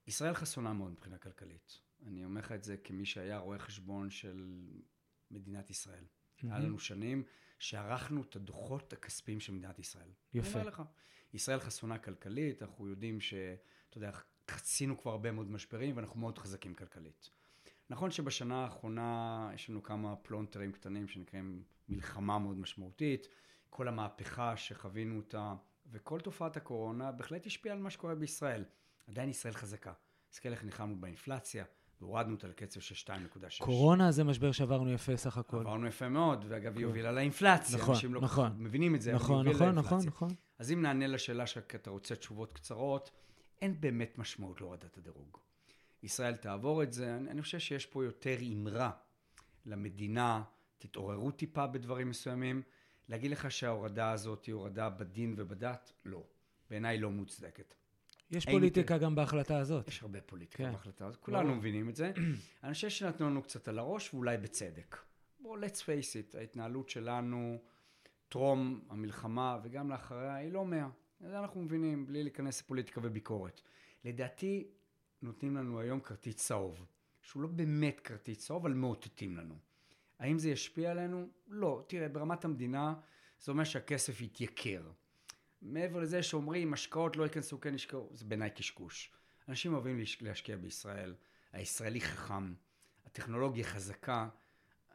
ישראל 0.06 0.34
חסונה 0.34 0.72
מאוד 0.72 0.90
מבחינה 0.90 1.18
כלכלית. 1.18 1.78
אני 2.06 2.24
אומר 2.24 2.40
לך 2.40 2.52
את 2.52 2.64
זה 2.64 2.76
כמי 2.76 3.04
שהיה 3.04 3.38
רואה 3.38 3.58
חשבון 3.58 4.10
של 4.10 4.46
מדינת 5.30 5.70
ישראל. 5.70 6.04
Mm-hmm. 6.04 6.46
היה 6.46 6.58
לנו 6.58 6.78
שנים 6.78 7.24
שערכנו 7.62 8.22
את 8.22 8.36
הדוחות 8.36 8.92
הכספיים 8.92 9.40
של 9.40 9.52
מדינת 9.52 9.78
ישראל. 9.78 10.08
יפה. 10.34 10.48
אני 10.48 10.54
אומר 10.54 10.68
לך, 10.68 10.82
ישראל 11.34 11.60
חסונה 11.60 11.98
כלכלית, 11.98 12.62
אנחנו 12.62 12.88
יודעים 12.88 13.20
שאתה 13.20 13.98
יודע, 13.98 14.10
חצינו 14.50 14.98
כבר 14.98 15.10
הרבה 15.10 15.32
מאוד 15.32 15.50
משברים 15.50 15.96
ואנחנו 15.96 16.20
מאוד 16.20 16.38
חזקים 16.38 16.74
כלכלית. 16.74 17.30
נכון 17.90 18.10
שבשנה 18.10 18.64
האחרונה 18.64 19.50
יש 19.54 19.70
לנו 19.70 19.82
כמה 19.82 20.16
פלונטרים 20.16 20.72
קטנים 20.72 21.08
שנקראים 21.08 21.64
מלחמה 21.88 22.38
מאוד 22.38 22.56
משמעותית, 22.56 23.28
כל 23.70 23.88
המהפכה 23.88 24.56
שחווינו 24.56 25.16
אותה, 25.16 25.54
וכל 25.86 26.20
תופעת 26.20 26.56
הקורונה 26.56 27.12
בהחלט 27.12 27.46
השפיעה 27.46 27.76
על 27.76 27.82
מה 27.82 27.90
שקורה 27.90 28.14
בישראל. 28.14 28.64
עדיין 29.06 29.28
ישראל 29.28 29.54
חזקה. 29.54 29.92
תסתכל 30.30 30.48
איך 30.48 30.64
נלחמנו 30.64 31.00
באינפלציה, 31.00 31.64
והורדנו 32.02 32.34
אותה 32.34 32.49
לקצב 32.49 32.81
של 32.81 33.12
2.6. 33.12 33.64
קורונה 33.64 34.12
זה 34.12 34.25
משבר 34.25 34.52
שעברנו 34.52 34.93
יפה 34.93 35.16
סך 35.16 35.37
הכל. 35.37 35.56
עברנו 35.56 35.87
יפה 35.87 36.08
מאוד, 36.08 36.44
ואגב, 36.49 36.76
היא 36.76 36.87
הובילה 36.87 37.12
לאינפלציה. 37.12 37.78
נכון, 37.78 37.94
אנשים 37.94 38.14
לא 38.14 38.20
נכון. 38.20 38.52
מבינים 38.58 38.94
את 38.94 39.02
זה, 39.02 39.12
נכון, 39.12 39.49
נכון, 39.49 39.75
נכון, 39.75 40.00
נכון. 40.06 40.28
אז 40.58 40.72
אם 40.72 40.82
נענה 40.82 41.06
לשאלה 41.06 41.46
שאתה 41.46 41.90
רוצה 41.90 42.16
תשובות 42.16 42.52
קצרות, 42.52 43.10
אין 43.62 43.81
באמת 43.81 44.19
משמעות 44.19 44.60
להורדת 44.60 44.99
הדירוג. 44.99 45.38
ישראל 46.02 46.37
תעבור 46.37 46.82
את 46.82 46.93
זה, 46.93 47.16
אני, 47.16 47.31
אני 47.31 47.43
חושב 47.43 47.58
שיש 47.58 47.87
פה 47.87 48.05
יותר 48.05 48.37
אמרה 48.52 48.90
למדינה, 49.66 50.43
תתעוררו 50.78 51.31
טיפה 51.31 51.66
בדברים 51.66 52.10
מסוימים. 52.10 52.62
להגיד 53.08 53.31
לך 53.31 53.50
שההורדה 53.50 54.10
הזאת 54.10 54.44
היא 54.44 54.55
הורדה 54.55 54.90
בדין 54.90 55.34
ובדת? 55.37 55.93
לא. 56.05 56.22
בעיניי 56.70 56.98
לא 56.98 57.10
מוצדקת. 57.10 57.75
יש 58.32 58.46
פוליטיקה 58.46 58.99
גם 58.99 59.14
בהחלטה 59.14 59.58
הזאת. 59.58 59.88
יש 59.88 60.02
הרבה 60.02 60.20
פוליטיקה 60.20 60.64
כן. 60.64 60.73
בהחלטה 60.73 61.06
הזאת, 61.06 61.20
כולנו 61.20 61.55
מבינים 61.55 61.88
את 61.88 61.96
זה. 61.96 62.12
אני 62.64 62.75
חושב 62.75 62.88
שנתנו 62.88 63.31
לנו 63.31 63.43
קצת 63.43 63.69
על 63.69 63.79
הראש, 63.79 64.14
ואולי 64.14 64.37
בצדק. 64.37 64.96
בואו, 65.40 65.61
let's 65.61 65.79
face 65.79 66.32
it, 66.34 66.39
ההתנהלות 66.39 66.89
שלנו 66.89 67.58
טרום 68.29 68.81
המלחמה 68.89 69.58
וגם 69.62 69.91
לאחריה 69.91 70.34
היא 70.34 70.53
לא 70.53 70.65
מאה. 70.65 70.89
זה 71.20 71.39
אנחנו 71.39 71.62
מבינים, 71.62 72.06
בלי 72.06 72.22
להיכנס 72.22 72.60
לפוליטיקה 72.60 73.01
וביקורת. 73.05 73.60
לדעתי, 74.05 74.69
נותנים 75.22 75.56
לנו 75.56 75.81
היום 75.81 76.01
כרטיס 76.01 76.36
צהוב, 76.36 76.86
שהוא 77.22 77.43
לא 77.43 77.48
באמת 77.48 78.01
כרטיס 78.01 78.39
צהוב, 78.39 78.67
אבל 78.67 78.74
מאותתים 78.74 79.36
לנו. 79.36 79.55
האם 80.19 80.39
זה 80.39 80.51
ישפיע 80.51 80.91
עלינו? 80.91 81.29
לא. 81.48 81.84
תראה, 81.86 82.08
ברמת 82.08 82.44
המדינה, 82.44 82.94
זה 83.41 83.53
אומר 83.53 83.65
שהכסף 83.65 84.20
יתייקר. 84.20 84.82
מעבר 85.62 86.00
לזה 86.00 86.22
שאומרים, 86.22 86.72
השקעות 86.72 87.16
לא 87.16 87.24
ייכנסו, 87.24 87.60
כן 87.60 87.74
ישקעו, 87.74 88.10
זה 88.14 88.24
בעיניי 88.24 88.50
קשקוש. 88.50 89.12
אנשים 89.48 89.74
אוהבים 89.74 90.00
להשקיע 90.20 90.56
בישראל, 90.56 91.14
הישראלי 91.52 92.00
חכם, 92.00 92.54
הטכנולוגיה 93.06 93.64
חזקה, 93.64 94.28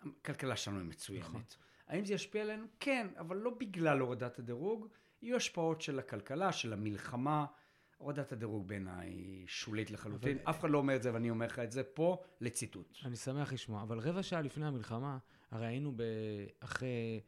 הכלכלה 0.01 0.55
שלנו 0.55 0.79
היא 0.79 0.85
מצוינת. 0.85 1.25
נכון. 1.25 1.41
האם 1.87 2.05
זה 2.05 2.13
ישפיע 2.13 2.41
עלינו? 2.41 2.65
כן, 2.79 3.07
אבל 3.19 3.37
לא 3.37 3.51
בגלל 3.59 3.99
הורדת 3.99 4.39
הדירוג, 4.39 4.87
יהיו 5.21 5.35
השפעות 5.35 5.81
של 5.81 5.99
הכלכלה, 5.99 6.51
של 6.51 6.73
המלחמה. 6.73 7.45
הורדת 7.97 8.31
הדירוג 8.31 8.67
בעיניי 8.67 9.43
שולית 9.47 9.91
לחלוטין. 9.91 10.37
אבל... 10.37 10.49
אף 10.49 10.59
אחד 10.59 10.69
לא 10.69 10.77
אומר 10.77 10.95
את 10.95 11.03
זה, 11.03 11.13
ואני 11.13 11.29
אומר 11.29 11.45
לך 11.45 11.59
את 11.59 11.71
זה 11.71 11.83
פה 11.83 12.23
לציטוט. 12.41 12.97
אני 13.05 13.15
שמח 13.15 13.53
לשמוע, 13.53 13.81
אבל 13.83 13.99
רבע 13.99 14.23
שעה 14.23 14.41
לפני 14.41 14.65
המלחמה, 14.65 15.17
הרי 15.51 15.65
היינו 15.65 15.93
אחרי 16.59 17.21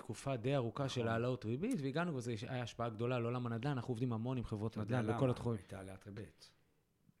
תקופה 0.00 0.36
די 0.36 0.56
ארוכה 0.56 0.88
של 0.88 1.00
נכון. 1.00 1.12
העלאות 1.12 1.44
ריבית, 1.44 1.80
והגענו 1.82 2.12
בזה, 2.12 2.34
היה 2.48 2.62
השפעה 2.62 2.88
גדולה 2.88 3.18
לעולם 3.18 3.46
הנדל"ן, 3.46 3.70
אנחנו 3.70 3.92
עובדים 3.92 4.12
המון 4.12 4.38
עם 4.38 4.44
חברות 4.44 4.76
נדל"ן 4.76 5.06
בכל 5.06 5.30
התחומים. 5.30 5.58
אתה 5.66 5.76
יודע 5.76 5.82
למה 5.82 5.92
הייתה 5.92 6.06
העלאת 6.06 6.06
ריבית. 6.06 6.50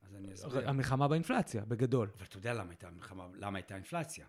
אז 0.02 0.14
אני 0.16 0.34
אסביר. 0.34 0.68
המלחמה 0.68 1.08
באינפלציה, 1.08 1.64
בגדול. 1.64 2.08
אבל 2.16 2.24
אתה 2.28 2.38
יודע 2.38 2.54
למה 2.54 2.70
הייתה 2.70 2.88
המלחמה, 2.88 3.26
למה 3.34 3.58
הייתה 3.58 3.74
אינפלציה. 3.74 4.26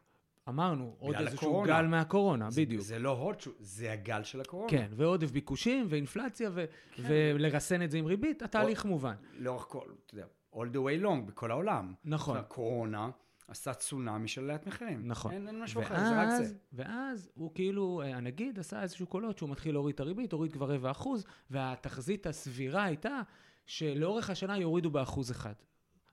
אמרנו, 0.49 0.95
עוד 0.99 1.15
איזשהו 1.15 1.63
גל 1.65 1.85
מהקורונה, 1.85 2.49
בדיוק. 2.57 2.81
זה 2.81 2.99
לא 2.99 3.09
הוד, 3.09 3.35
זה 3.59 3.91
הגל 3.91 4.23
של 4.23 4.41
הקורונה. 4.41 4.69
כן, 4.69 4.87
ועודף 4.95 5.31
ביקושים, 5.31 5.85
ואינפלציה, 5.89 6.49
כן. 6.91 7.03
ולרסן 7.07 7.81
את 7.81 7.91
זה 7.91 7.97
עם 7.97 8.05
ריבית, 8.05 8.41
התהליך 8.41 8.85
מובן. 8.85 9.15
לאורך 9.33 9.65
כל, 9.69 9.85
אתה 10.05 10.13
יודע, 10.13 10.25
all 10.55 10.73
the 10.73 10.77
way 10.77 11.03
long, 11.03 11.25
בכל 11.25 11.51
העולם. 11.51 11.93
נכון. 12.05 12.37
הקורונה 12.37 13.09
עשה 13.51 13.73
צונאמי 13.73 14.27
של 14.27 14.43
עליית 14.43 14.67
מחירים. 14.67 15.07
נכון. 15.07 15.31
אין, 15.31 15.47
אין 15.47 15.63
משהו 15.63 15.81
ואז, 15.81 15.91
אחר, 15.91 16.03
זה 16.09 16.21
רק 16.21 16.43
זה. 16.43 16.55
ואז 16.73 17.29
הוא 17.33 17.51
כאילו, 17.55 18.01
אה, 18.01 18.17
הנגיד 18.17 18.59
עשה 18.59 18.81
איזשהו 18.81 19.07
קולות 19.07 19.37
שהוא 19.37 19.49
מתחיל 19.49 19.73
להוריד 19.73 19.93
את 19.93 19.99
הריבית, 19.99 20.31
הוריד 20.31 20.53
כבר 20.53 20.71
רבע 20.71 20.91
אחוז, 20.91 21.25
והתחזית 21.49 22.27
הסבירה 22.27 22.83
הייתה 22.83 23.21
שלאורך 23.65 24.29
השנה 24.29 24.57
יורידו 24.57 24.91
באחוז 24.91 25.31
אחד. 25.31 25.53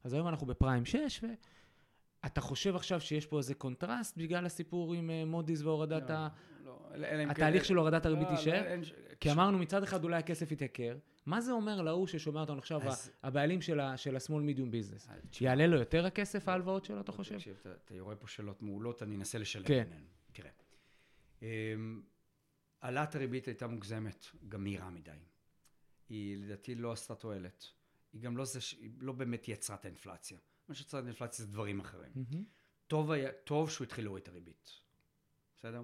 אז 0.05 0.13
היום 0.13 0.29
אנחנו 0.29 0.47
בפריים 0.47 0.85
6, 0.85 1.25
אתה 2.27 2.41
חושב 2.41 2.77
עכשיו 2.77 3.01
שיש 3.01 3.27
פה 3.27 3.39
איזה 3.39 3.55
קונטרסט 3.55 4.17
בגלל 4.17 4.47
הסיפור 4.47 4.95
עם 4.95 5.11
אה, 5.11 5.25
מודי'ס 5.25 5.63
והורדת 5.63 6.11
לא, 6.11 6.17
לא, 6.95 7.07
כן- 7.07 7.31
התהליך 7.31 7.65
של 7.65 7.77
הורדת 7.77 8.07
לא, 8.07 8.11
הריבית 8.11 8.29
לא, 8.29 8.33
יישאר? 8.33 8.65
אין 8.65 8.85
ש- 8.85 8.93
כי 9.21 9.33
אמרנו 9.33 9.59
מצד 9.59 9.83
אחד 9.83 10.05
אולי 10.05 10.17
הכסף 10.17 10.53
יתייקר, 10.53 10.99
מה 11.27 11.41
זה 11.41 11.53
אומר 11.53 11.83
להוא 11.83 12.07
ששומע 12.07 12.41
אותנו 12.41 12.59
עכשיו, 12.59 12.81
הבעלים 13.23 13.61
של 13.63 13.81
ה-small 13.81 14.29
medium 14.57 14.73
business? 14.73 15.11
אה, 15.11 15.15
יעלה 15.41 15.67
לו 15.67 15.79
יותר 15.79 16.07
הכסף 16.07 16.49
ההלוואות 16.49 16.85
שלו, 16.85 17.01
אתה 17.01 17.13
חושב? 17.13 17.37
תקשיב, 17.37 17.57
אתה, 17.85 17.95
יורה 17.95 18.17
פה 18.17 18.27
שאלות 18.27 18.63
מעולות, 18.63 19.03
אני 19.03 19.17
אנסה 19.17 19.39
לשלב 19.39 19.67
כן. 19.67 19.85
ביניהן. 19.85 20.05
תראה, 20.33 20.51
אמ, 21.43 22.03
העלאת 22.83 23.15
הריבית 23.15 23.47
הייתה 23.47 23.67
מוגזמת, 23.67 24.27
גם 24.49 24.63
מהירה 24.65 24.91
מדי. 24.91 25.11
היא 26.09 26.37
לדעתי 26.37 26.75
לא 26.75 26.93
עשתה 26.93 27.15
תועלת. 27.15 27.65
היא 28.13 28.21
גם 28.23 28.37
לא, 28.37 28.45
זה, 28.45 28.59
היא 28.81 28.91
לא 29.01 29.13
באמת 29.13 29.49
יצרה 29.49 29.77
את 29.77 29.85
האינפלציה. 29.85 30.39
מה 30.69 30.75
שיצרה 30.75 31.01
את 31.01 31.05
האינפלציה 31.05 31.45
זה 31.45 31.53
דברים 31.53 31.81
אחרים. 31.81 32.13
טוב, 32.87 33.11
היה, 33.11 33.33
טוב 33.33 33.71
שהוא 33.71 33.85
התחיל 33.85 34.05
להוריד 34.05 34.23
את 34.23 34.29
הריבית, 34.29 34.71
בסדר? 35.57 35.83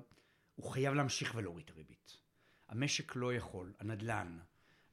הוא 0.55 0.71
חייב 0.71 0.95
להמשיך 0.95 1.35
ולהוריד 1.35 1.65
את 1.65 1.71
הריבית. 1.71 2.17
המשק 2.69 3.17
לא 3.17 3.35
יכול, 3.35 3.73
הנדל"ן, 3.79 4.39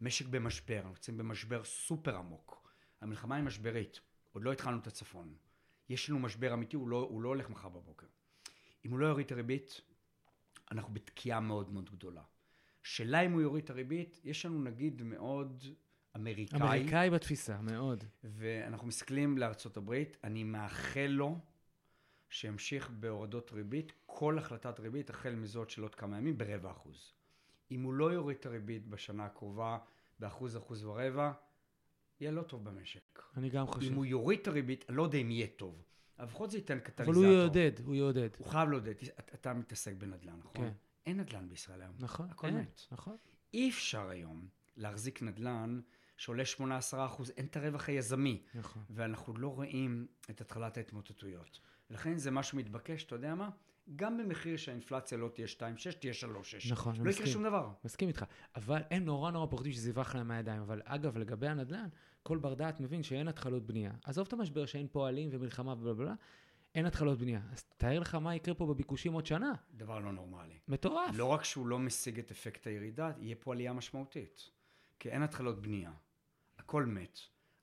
משק 0.02 0.26
במשבר, 0.26 0.76
אנחנו 0.76 0.90
נמצאים 0.90 1.18
במשבר 1.18 1.64
סופר 1.64 2.16
עמוק. 2.16 2.74
המלחמה 3.02 3.36
היא 3.36 3.44
משברית, 3.44 4.00
עוד 4.32 4.44
לא 4.44 4.52
התחלנו 4.52 4.78
את 4.78 4.88
הצפון. 4.88 5.36
יש 5.90 6.10
לנו 6.10 6.20
משבר 6.20 6.54
אמיתי, 6.54 6.76
הוא 6.76 6.90
לא, 6.90 7.08
הוא 7.10 7.22
לא 7.22 7.30
הולך 7.30 7.50
מחר 7.50 7.70
בבוקר. 7.70 8.08
אם 8.86 8.92
הוא 8.92 9.00
לא 9.00 9.06
יוריד 9.06 9.26
את 9.26 9.32
הריבית, 9.32 9.82
אנחנו 10.72 10.94
בתקיעה 10.94 11.40
מאוד 11.40 11.72
מאוד 11.72 11.90
גדולה. 11.90 12.24
שאלה 12.84 13.22
אם 13.22 13.32
הוא 13.32 13.42
יוריד 13.42 13.64
את 13.64 13.70
הריבית, 13.70 14.22
יש 14.24 14.46
לנו 14.46 14.64
נגיד 14.64 15.04
מאוד 15.04 15.64
אמריקאי, 16.16 16.60
אמריקאי 16.60 17.10
בתפיסה, 17.10 17.62
מאוד. 17.62 18.04
ואנחנו 18.24 18.88
מסתכלים 18.88 19.38
לארצות 19.38 19.78
הברית, 19.78 20.18
אני 20.24 20.44
מאחל 20.44 21.08
לו 21.10 21.40
שימשיך 22.32 22.90
בהורדות 22.90 23.52
ריבית, 23.52 23.92
כל 24.06 24.38
החלטת 24.38 24.80
ריבית, 24.80 25.10
החל 25.10 25.36
מזאת 25.36 25.70
של 25.70 25.82
עוד 25.82 25.96
כמה 25.96 26.18
ימים, 26.18 26.38
ברבע 26.38 26.72
אחוז. 26.72 27.14
אם 27.72 27.84
הוא 27.84 27.94
לא 27.94 28.14
יוריד 28.14 28.38
את 28.38 28.46
הריבית 28.46 28.88
בשנה 28.88 29.26
הקרובה 29.26 29.78
באחוז, 30.20 30.58
אחוז 30.58 30.86
ורבע, 30.86 31.32
יהיה 32.20 32.32
לא 32.32 32.42
טוב 32.42 32.64
במשק. 32.64 33.22
אני 33.38 33.50
גם 33.50 33.68
חושב. 33.68 33.92
אם 33.92 33.96
הוא 33.96 34.06
יוריד 34.06 34.40
את 34.40 34.48
הריבית, 34.48 34.86
אני 34.90 34.98
לא 34.98 35.04
יודע 35.04 35.18
אם 35.18 35.32
יהיה 35.32 35.48
טוב, 35.48 35.84
אבל 36.20 36.28
לפחות 36.28 36.52
זה 36.52 36.58
ייתן 36.58 36.74
אבל 36.74 36.84
קטליזטור. 36.84 37.26
הוא 37.26 37.34
יעודד, 37.34 37.72
הוא 37.86 37.96
יעודד. 37.96 38.30
הוא 38.38 38.48
חייב 38.48 38.70
לעודד. 38.70 38.94
אתה, 39.20 39.34
אתה 39.34 39.54
מתעסק 39.54 39.94
בנדל"ן, 39.94 40.40
נכון? 40.40 40.66
כן. 40.66 40.72
אין 41.06 41.20
נדל"ן 41.20 41.50
בישראל 41.50 41.82
היום. 41.82 41.96
נכון, 42.00 42.30
הכל 42.30 42.48
אין, 42.48 42.58
מת. 42.58 42.82
נכון. 42.92 43.18
אי 43.54 43.70
אפשר 43.70 44.10
היום 44.10 44.48
להחזיק 44.78 45.22
נדל"ן 45.22 45.82
שעולה 46.18 46.44
8-10 46.58 46.62
אחוז, 47.06 47.32
אין 47.38 47.46
את 47.46 47.58
הרווח 47.58 47.90
היזמי. 47.90 48.44
נכון. 48.56 48.84
ואנחנו 48.90 49.38
לא 49.38 49.48
רואים 49.48 50.08
את 50.30 50.42
התחלת 50.42 50.78
ההתמוטטויות. 50.78 51.60
ולכן 51.92 52.18
זה 52.18 52.32
משהו 52.32 52.58
מתבקש, 52.58 53.04
אתה 53.04 53.16
יודע 53.16 53.36
מה? 53.36 53.50
גם 53.96 54.18
במחיר 54.18 54.58
שהאינפלציה 54.58 55.18
לא 55.18 55.30
תהיה 55.34 55.48
2.6, 55.48 55.98
תהיה 56.00 56.14
3.6. 56.14 56.72
נכון, 56.72 56.96
אני 56.96 57.06
לא 57.06 57.10
יקרה 57.10 57.22
מסכים. 57.22 57.34
שום 57.34 57.44
דבר. 57.44 57.70
מסכים 57.86 58.08
איתך. 58.08 58.26
אבל 58.56 58.82
הם 58.92 59.06
נורא 59.06 59.32
נורא 59.32 59.48
פוחדים 59.50 59.72
שזה 59.72 59.90
יברח 59.90 60.16
להם 60.16 60.28
מהידיים. 60.28 60.62
אבל 60.62 60.82
אגב, 60.86 61.18
לגבי 61.18 61.48
הנדל"ן, 61.48 61.88
כל 62.24 62.38
בר 62.38 62.54
דעת 62.54 62.80
מבין 62.80 63.04
שאין 63.04 63.28
התחלות 63.28 63.66
בנייה. 63.66 63.92
עזוב 64.04 64.28
את 64.28 64.34
המשבר 64.34 64.66
שאין 64.66 64.88
פועלים 64.92 65.30
ומלחמה 65.32 65.74
ובלה 65.74 65.94
בלה, 65.94 66.14
אין 66.76 66.86
התחלות 66.86 67.18
בנייה. 67.18 67.42
אז 67.52 67.64
תאר 67.78 68.00
לך 68.00 68.16
מה 68.16 68.36
יקרה 68.36 68.56
פה 68.56 68.66
בביקושים 68.66 69.14
עוד 69.14 69.26
שנה. 69.26 69.54
דבר 69.74 70.00
לא 70.00 70.12
נורמלי. 70.12 70.60
מטורף. 70.68 71.16
לא 71.16 71.26
רק 71.26 71.44
שהוא 71.44 71.68
לא 71.68 71.80
משיג 71.80 72.20
את 72.20 72.32
אפקט 72.32 72.68
הירידה, 72.68 73.12
יהיה 73.18 73.36
פה 73.40 73.54
עלייה 73.54 73.74
משמעותית. 73.74 74.50
כי 75.00 75.10
אין 75.10 75.24
התחלות 75.24 75.62
בנייה. 75.62 75.92
הכל 76.58 76.86
מת. 76.86 77.20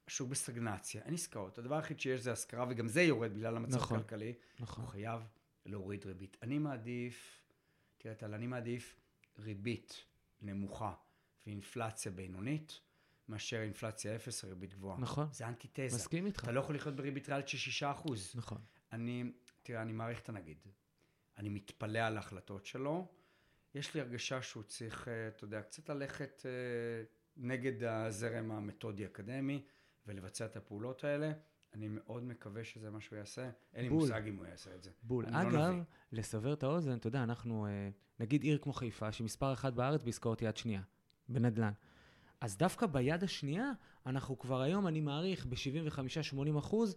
השוק 0.08 0.28
בסטגנציה, 0.28 1.02
אין 1.02 1.14
עסקאות. 1.14 1.58
הדבר 1.58 1.74
היחיד 1.74 2.00
שיש 2.00 2.20
זה 2.20 2.32
השכרה, 2.32 2.66
וגם 2.70 2.88
זה 2.88 3.02
יורד 3.02 3.34
בגלל 3.34 3.56
המצב 3.56 3.76
נכון. 3.76 3.98
הכלכלי. 3.98 4.34
נכון. 4.60 4.84
הוא 4.84 4.90
חייב 4.90 5.20
להוריד 5.66 6.06
ריבית. 6.06 6.36
אני 6.42 6.58
מעדיף, 6.58 7.42
תראה, 7.98 8.14
טל, 8.14 8.34
אני 8.34 8.46
מעדיף 8.46 8.96
ריבית 9.38 10.04
נמוכה 10.42 10.92
ואינפלציה 11.46 12.12
בינונית, 12.12 12.80
מאשר 13.28 13.62
אינפלציה 13.62 14.16
אפס 14.16 14.44
וריבית 14.44 14.74
גבוהה. 14.74 14.98
נכון. 14.98 15.28
זה 15.32 15.48
אנטיתזה. 15.48 15.96
מסכים 15.96 16.26
איתך. 16.26 16.44
אתה 16.44 16.52
לא 16.52 16.60
יכול 16.60 16.74
לחיות 16.74 16.96
בריבית 16.96 17.28
ריאלית 17.28 17.48
של 17.48 17.58
6 17.58 17.82
אחוז. 17.82 18.32
נכון. 18.34 18.58
אני, 18.92 19.24
תראה, 19.62 19.82
אני 19.82 19.92
מעריך 19.92 20.20
את 20.20 20.28
הנגיד. 20.28 20.58
אני 21.38 21.48
מתפלא 21.48 21.98
על 21.98 22.16
ההחלטות 22.16 22.66
שלו. 22.66 23.08
יש 23.74 23.94
לי 23.94 24.00
הרגשה 24.00 24.42
שהוא 24.42 24.62
צריך, 24.62 25.08
אה, 25.08 25.28
אתה 25.28 25.44
יודע, 25.44 25.62
קצת 25.62 25.90
ללכת 25.90 26.42
אה, 26.46 26.50
נגד 27.36 27.84
הזרם 27.84 28.50
המתודי-אקדמי 28.50 29.64
ולבצע 30.07 30.45
את 30.45 30.57
הפעולות 30.57 31.05
האלה. 31.05 31.33
אני 31.75 31.88
מאוד 31.88 32.25
מקווה 32.25 32.64
שזה 32.64 32.90
מה 32.90 33.00
שהוא 33.00 33.17
יעשה. 33.17 33.50
אין 33.75 33.85
לי. 33.85 33.88
מושג 33.88 34.23
אם 34.28 34.37
הוא 34.37 34.47
יעשה 34.47 34.75
את 34.75 34.83
זה. 34.83 34.90
בול. 35.02 35.25
לא 35.25 35.43
אגב, 35.43 35.71
נביא. 35.71 35.83
לסבר 36.12 36.52
את 36.52 36.62
האוזן, 36.62 36.97
אתה 36.97 37.07
יודע, 37.07 37.23
אנחנו, 37.23 37.67
אה, 37.67 37.88
נגיד 38.21 38.43
עיר 38.43 38.59
כמו 38.59 38.73
חיפה, 38.73 39.12
שהיא 39.12 39.25
מספר 39.25 39.52
אחת 39.52 39.73
בארץ 39.73 40.02
בעסקאות 40.02 40.43
יד 40.43 40.57
שנייה, 40.57 40.83
בנדל"ן. 41.28 41.73
אז 42.40 42.57
דווקא 42.57 42.87
ביד 42.87 43.25
השנייה, 43.25 43.73
אנחנו 44.07 44.38
כבר 44.38 44.61
היום, 44.61 44.87
אני 44.87 45.00
מעריך, 45.00 45.47
ב-75-80 45.47 46.59
אחוז, 46.59 46.97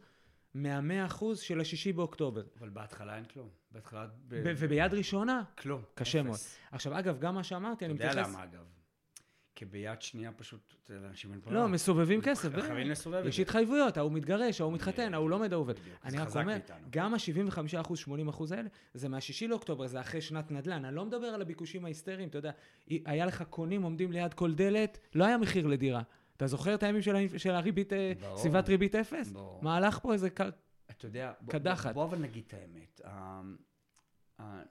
מה-100 0.53 1.05
אחוז 1.05 1.39
של 1.39 1.59
השישי 1.61 1.93
באוקטובר. 1.93 2.43
אבל 2.59 2.69
בהתחלה 2.69 3.15
אין 3.15 3.25
כלום. 3.25 3.49
בהתחלה... 3.71 4.07
ב... 4.27 4.35
ב- 4.35 4.53
וביד 4.57 4.93
ראשונה, 4.93 5.43
כלום. 5.57 5.81
קשה 5.95 6.19
אפס. 6.19 6.25
מאוד. 6.27 6.37
עכשיו, 6.71 6.99
אגב, 6.99 7.19
גם 7.19 7.35
מה 7.35 7.43
שאמרתי, 7.43 7.85
אני 7.85 7.93
אתה 7.93 8.03
יודע 8.03 8.11
מתייחס... 8.13 8.33
למה, 8.33 8.43
אגב? 8.43 8.65
כי 9.61 9.65
ביד 9.65 10.01
שנייה 10.01 10.31
פשוט, 10.31 10.75
לאנשים 10.89 11.31
אין 11.31 11.39
לא, 11.39 11.51
ברירה. 11.51 11.67
מסובבים 11.67 12.21
כסף. 12.21 12.55
חייבים 12.55 12.87
ב- 12.87 12.91
לסובב 12.91 13.15
את 13.15 13.25
יש. 13.25 13.39
התחייבויות, 13.39 13.97
ההוא 13.97 14.11
מתגרש, 14.11 14.61
ההוא 14.61 14.73
מתחתן, 14.73 15.13
ההוא 15.13 15.29
לומד, 15.29 15.53
ההוא 15.53 15.61
עובד. 15.61 15.73
אני 16.03 16.17
רק 16.17 16.35
אומר. 16.35 16.57
גם 16.89 17.13
ה-75 17.13 17.81
אחוז, 17.81 17.99
80 17.99 18.27
אחוז 18.27 18.51
האלה, 18.51 18.69
זה 18.93 19.09
מה-6 19.09 19.47
לאוקטובר, 19.47 19.87
זה 19.87 19.99
אחרי 20.01 20.21
שנת 20.21 20.51
נדל"ן. 20.51 20.85
אני 20.85 20.95
לא 20.95 21.05
מדבר 21.05 21.27
על 21.27 21.41
הביקושים 21.41 21.85
ההיסטריים, 21.85 22.29
אתה 22.29 22.37
יודע, 22.37 22.51
היה 22.87 23.25
לך 23.25 23.43
קונים 23.49 23.81
עומדים 23.81 24.11
ליד 24.11 24.33
כל 24.33 24.53
דלת, 24.53 24.97
לא 25.15 25.25
היה 25.25 25.37
מחיר 25.37 25.67
לדירה. 25.67 26.01
אתה 26.37 26.47
זוכר 26.47 26.75
את 26.75 26.83
הימים 26.83 27.01
של 27.37 27.51
הריבית, 27.51 27.93
אה. 27.93 28.13
סביבת 28.35 28.69
ריבית 28.69 28.95
אפס? 28.95 29.31
ברור. 29.31 29.59
מה 29.63 29.77
הלך 29.77 29.99
פה 29.99 30.13
איזה... 30.13 30.29
קדחת. 31.49 31.93
בוא, 31.93 32.03
אבל 32.03 32.17
נגיד 32.17 32.43
את 32.47 32.53
האמת. 32.53 33.01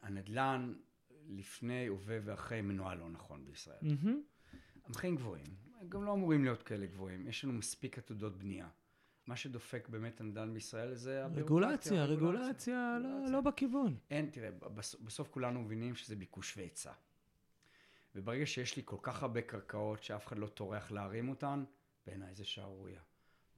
הנדל"ן 0.02 0.73
לפני, 1.28 1.87
הווה 1.87 2.18
ואחרי 2.25 2.61
מנוהל 2.61 2.99
לא 2.99 3.09
נכון 3.09 3.44
בישראל. 3.44 3.76
מהמם. 3.82 4.20
המחירים 4.90 5.16
גבוהים, 5.16 5.47
הם 5.80 5.88
גם 5.88 6.04
לא 6.04 6.12
אמורים 6.12 6.44
להיות 6.44 6.62
כאלה 6.62 6.87
גבוהים. 6.87 7.28
יש 7.28 7.44
לנו 7.44 7.52
מספיק 7.52 7.99
עתודות 7.99 8.37
בנייה. 8.38 8.68
מה 9.26 9.37
שדופק 9.37 9.88
באמת 9.88 10.20
הנדל"ן 10.20 10.54
בישראל 10.54 10.94
זה. 10.94 11.26
רגולציה, 11.26 12.04
רגולציה, 12.04 12.99
לא- 13.02 13.32
לא 13.32 13.40
בכיוון. 13.40 13.97
אין, 14.11 14.30
תראה, 14.30 14.50
בס- 14.50 14.94
בסוף 15.00 15.28
כולנו 15.30 15.61
מבינים 15.62 15.94
שזה 15.94 16.16
ביקוש 16.16 16.56
והיצע. 16.56 16.92
וברגע 18.14 18.47
שיש 18.47 18.76
לי 18.76 18.82
כל 18.85 18.97
כך 19.02 19.23
הרבה 19.23 19.42
קרקעות 19.42 20.02
שאף 20.02 20.26
אחד 20.26 20.38
לא 20.38 20.47
טורח 20.47 20.90
להרים 20.90 21.28
אותן, 21.28 21.64
בעיניי 22.06 22.35
זה 22.35 22.44
שערורייה. 22.44 23.00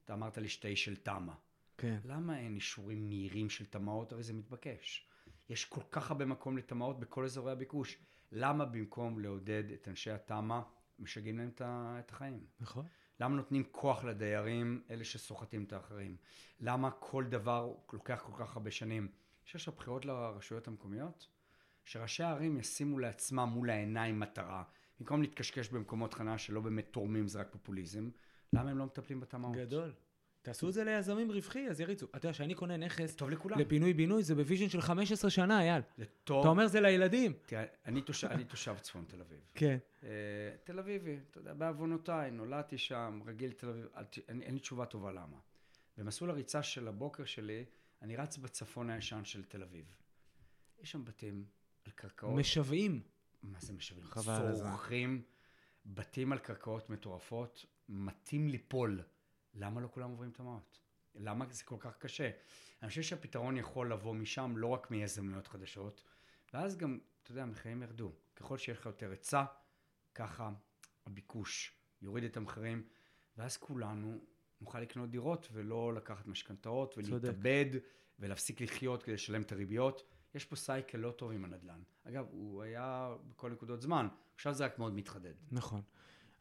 אתה 0.05 0.13
אמרת 0.13 0.37
לי 0.37 0.47
שתי 0.49 0.75
של 0.75 0.95
תמ"א. 0.95 1.33
כן. 1.77 1.99
למה 2.05 2.39
אין 2.39 2.55
אישורים 2.55 3.07
מהירים 3.07 3.49
של 3.49 3.65
תמ"אות? 3.65 4.11
הרי 4.11 4.23
זה 4.23 4.33
מתבקש. 4.33 5.07
יש 5.49 5.65
כל 5.65 5.81
כך 5.91 6.11
הרבה 6.11 6.25
מקום 6.25 6.57
לתמ"אות 6.57 6.99
בכל 6.99 7.25
אזורי 7.25 7.51
הביקוש. 7.51 7.97
למה 8.31 8.65
במקום 8.65 9.19
לעודד 9.19 9.63
את 9.73 9.87
אנשי 9.87 10.11
התמ"א, 10.11 10.61
משגעים 11.03 11.37
להם 11.37 11.51
את 11.59 12.11
החיים? 12.11 12.45
נכון. 12.59 12.85
למה 13.19 13.35
נותנים 13.35 13.63
כוח 13.71 14.03
לדיירים, 14.03 14.83
אלה 14.89 15.03
שסוחטים 15.03 15.63
את 15.63 15.73
האחרים? 15.73 16.17
למה 16.59 16.91
כל 16.91 17.23
דבר 17.23 17.73
לוקח 17.93 18.23
כל 18.25 18.43
כך 18.43 18.55
הרבה 18.55 18.71
שנים? 18.71 19.07
יש 19.47 19.55
עכשיו 19.55 19.73
בחירות 19.77 20.05
לרשויות 20.05 20.67
המקומיות, 20.67 21.27
שראשי 21.83 22.23
הערים 22.23 22.57
ישימו 22.57 22.99
לעצמם 22.99 23.49
מול 23.53 23.69
העיניים 23.69 24.19
מטרה, 24.19 24.63
במקום 24.99 25.21
להתקשקש 25.21 25.69
במקומות 25.69 26.13
חניה 26.13 26.37
שלא 26.37 26.61
באמת 26.61 26.87
תורמים, 26.91 27.27
זה 27.27 27.39
רק 27.39 27.47
פופוליזם, 27.51 28.09
למה 28.53 28.71
הם 28.71 28.77
לא 28.77 28.85
מטפלים 28.85 29.19
בתמ"אות? 29.19 29.55
גדול. 29.55 29.93
תעשו 30.43 30.69
את 30.69 30.73
זה 30.73 30.83
ליזמים 30.83 31.31
רווחי, 31.31 31.69
אז 31.69 31.81
יריצו. 31.81 32.05
אתה 32.05 32.17
יודע, 32.17 32.33
שאני 32.33 32.55
קונה 32.55 32.77
נכס 32.77 33.15
טוב 33.15 33.29
לכולם. 33.29 33.59
לפינוי-בינוי, 33.59 34.23
זה 34.23 34.35
ב 34.35 34.40
vision 34.40 34.69
של 34.69 34.81
15 34.81 35.29
שנה, 35.29 35.61
אייל. 35.61 35.81
זה 35.97 36.05
טוב. 36.23 36.39
אתה 36.39 36.49
אומר 36.49 36.67
זה 36.67 36.81
לילדים? 36.81 37.33
תראה, 37.45 37.65
אני 37.85 38.01
תושב, 38.01 38.27
אני 38.27 38.43
תושב 38.43 38.75
צפון 38.81 39.05
תל 39.07 39.21
אביב. 39.21 39.39
כן. 39.55 39.77
אה, 40.03 40.09
תל 40.63 40.79
אביבי, 40.79 41.17
אתה 41.31 41.39
יודע, 41.39 41.53
בעוונותיי, 41.53 42.31
נולדתי 42.31 42.77
שם, 42.77 43.19
רגיל 43.25 43.51
תל 43.51 43.69
אביב, 43.69 43.87
אין 44.27 44.53
לי 44.53 44.59
תשובה 44.59 44.85
טובה 44.85 45.11
למה. 45.11 45.37
במסלול 45.97 46.29
הריצה 46.29 46.63
של 46.63 46.87
הבוקר 46.87 47.25
שלי, 47.25 47.65
אני 48.01 48.15
רץ 48.15 48.37
בצפון 48.37 48.89
הישן 48.89 49.25
של 49.25 49.43
תל 49.43 49.63
אביב. 49.63 49.85
יש 50.81 50.91
שם 50.91 51.05
בתים 51.05 51.45
על 51.85 51.91
קרקעות, 51.95 52.35
משוועים. 52.35 53.01
מה 53.43 53.59
זה 53.59 53.73
משוועים? 53.73 54.03
חבל 54.03 54.33
על 54.33 54.47
הזמן. 54.47 54.69
צורכים 54.69 55.21
בתים 55.85 56.31
על 56.31 56.39
קרקעות 56.39 56.89
מטורפות, 56.89 57.65
מטים 57.89 58.47
ליפול. 58.47 59.01
למה 59.53 59.81
לא 59.81 59.87
כולם 59.91 60.09
עוברים 60.09 60.31
תמ"אות? 60.31 60.79
למה 61.15 61.45
זה 61.49 61.63
כל 61.63 61.77
כך 61.79 61.97
קשה? 61.97 62.29
אני 62.81 62.89
חושב 62.89 63.01
שהפתרון 63.01 63.57
יכול 63.57 63.91
לבוא 63.91 64.13
משם, 64.13 64.53
לא 64.57 64.67
רק 64.67 64.91
מיזמויות 64.91 65.47
חדשות, 65.47 66.03
ואז 66.53 66.77
גם, 66.77 66.99
אתה 67.23 67.31
יודע, 67.31 67.43
המחירים 67.43 67.81
ירדו. 67.81 68.11
ככל 68.35 68.57
שיהיה 68.57 68.77
לך 68.79 68.85
יותר 68.85 69.09
היצע, 69.09 69.43
ככה 70.15 70.51
הביקוש 71.05 71.73
יוריד 72.01 72.23
את 72.23 72.37
המחירים, 72.37 72.83
ואז 73.37 73.57
כולנו 73.57 74.19
נוכל 74.61 74.79
לקנות 74.79 75.09
דירות 75.09 75.49
ולא 75.51 75.93
לקחת 75.93 76.27
משכנתאות 76.27 76.97
ולהתאבד 76.97 77.65
ולהפסיק 78.19 78.61
לחיות 78.61 79.03
כדי 79.03 79.13
לשלם 79.13 79.41
את 79.41 79.51
הריביות. 79.51 80.03
יש 80.35 80.45
פה 80.45 80.55
סייקל 80.55 80.97
לא 80.97 81.11
טוב 81.11 81.31
עם 81.31 81.45
הנדל"ן. 81.45 81.81
אגב, 82.03 82.27
הוא 82.31 82.61
היה 82.61 83.15
בכל 83.29 83.51
נקודות 83.51 83.81
זמן, 83.81 84.07
עכשיו 84.35 84.53
זה 84.53 84.65
רק 84.65 84.79
מאוד 84.79 84.93
מתחדד. 84.93 85.33
נכון. 85.51 85.81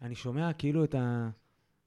אני 0.01 0.15
שומע 0.15 0.53
כאילו 0.53 0.85
את, 0.85 0.95
ה... 0.95 1.31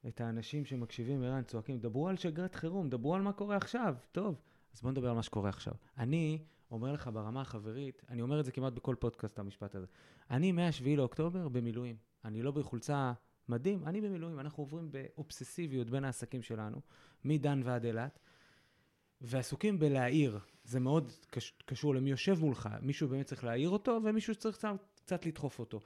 את 0.08 0.22
האנשים 0.22 0.66
שמקשיבים, 0.66 1.24
ערן, 1.24 1.44
צועקים, 1.44 1.80
דברו 1.80 2.08
על 2.10 2.18
שגרת 2.18 2.56
חירום, 2.56 2.90
דברו 2.90 3.16
על 3.16 3.22
מה 3.22 3.34
קורה 3.34 3.58
עכשיו. 3.58 3.96
טוב, 4.12 4.42
אז 4.74 4.82
בואו 4.82 4.92
נדבר 4.92 5.10
על 5.10 5.16
מה 5.16 5.24
שקורה 5.24 5.50
עכשיו. 5.50 5.74
אני 5.98 6.40
אומר 6.72 6.94
לך 6.94 7.10
ברמה 7.14 7.42
החברית, 7.42 8.04
אני 8.10 8.22
אומר 8.22 8.40
את 8.40 8.46
זה 8.46 8.52
כמעט 8.52 8.74
בכל 8.74 8.96
פודקאסט, 9.00 9.40
המשפט 9.40 9.76
הזה. 9.76 9.88
אני 10.32 10.52
מ-7 10.52 10.86
לאוקטובר 10.98 11.50
במילואים. 11.50 11.96
אני 12.26 12.42
לא 12.42 12.52
בחולצה 12.52 13.14
מדהים, 13.50 13.84
אני 13.86 14.02
במילואים. 14.02 14.40
אנחנו 14.40 14.64
עוברים 14.64 14.92
באובססיביות 14.92 15.90
בין 15.90 16.04
העסקים 16.04 16.42
שלנו, 16.42 16.82
מדן 17.24 17.62
ועד 17.64 17.86
אילת, 17.86 18.20
ועסוקים 19.22 19.80
בלהעיר. 19.80 20.40
זה 20.64 20.80
מאוד 20.80 21.12
קש, 21.28 21.54
קשור 21.66 21.96
למי 21.96 22.10
יושב 22.10 22.40
מולך. 22.40 22.70
מישהו 22.82 23.08
באמת 23.08 23.26
צריך 23.26 23.44
להעיר 23.44 23.70
אותו, 23.70 24.00
ומישהו 24.04 24.36
צריך 24.36 24.68
קצת 25.06 25.26
לדחוף 25.26 25.60
אותו. 25.60 25.82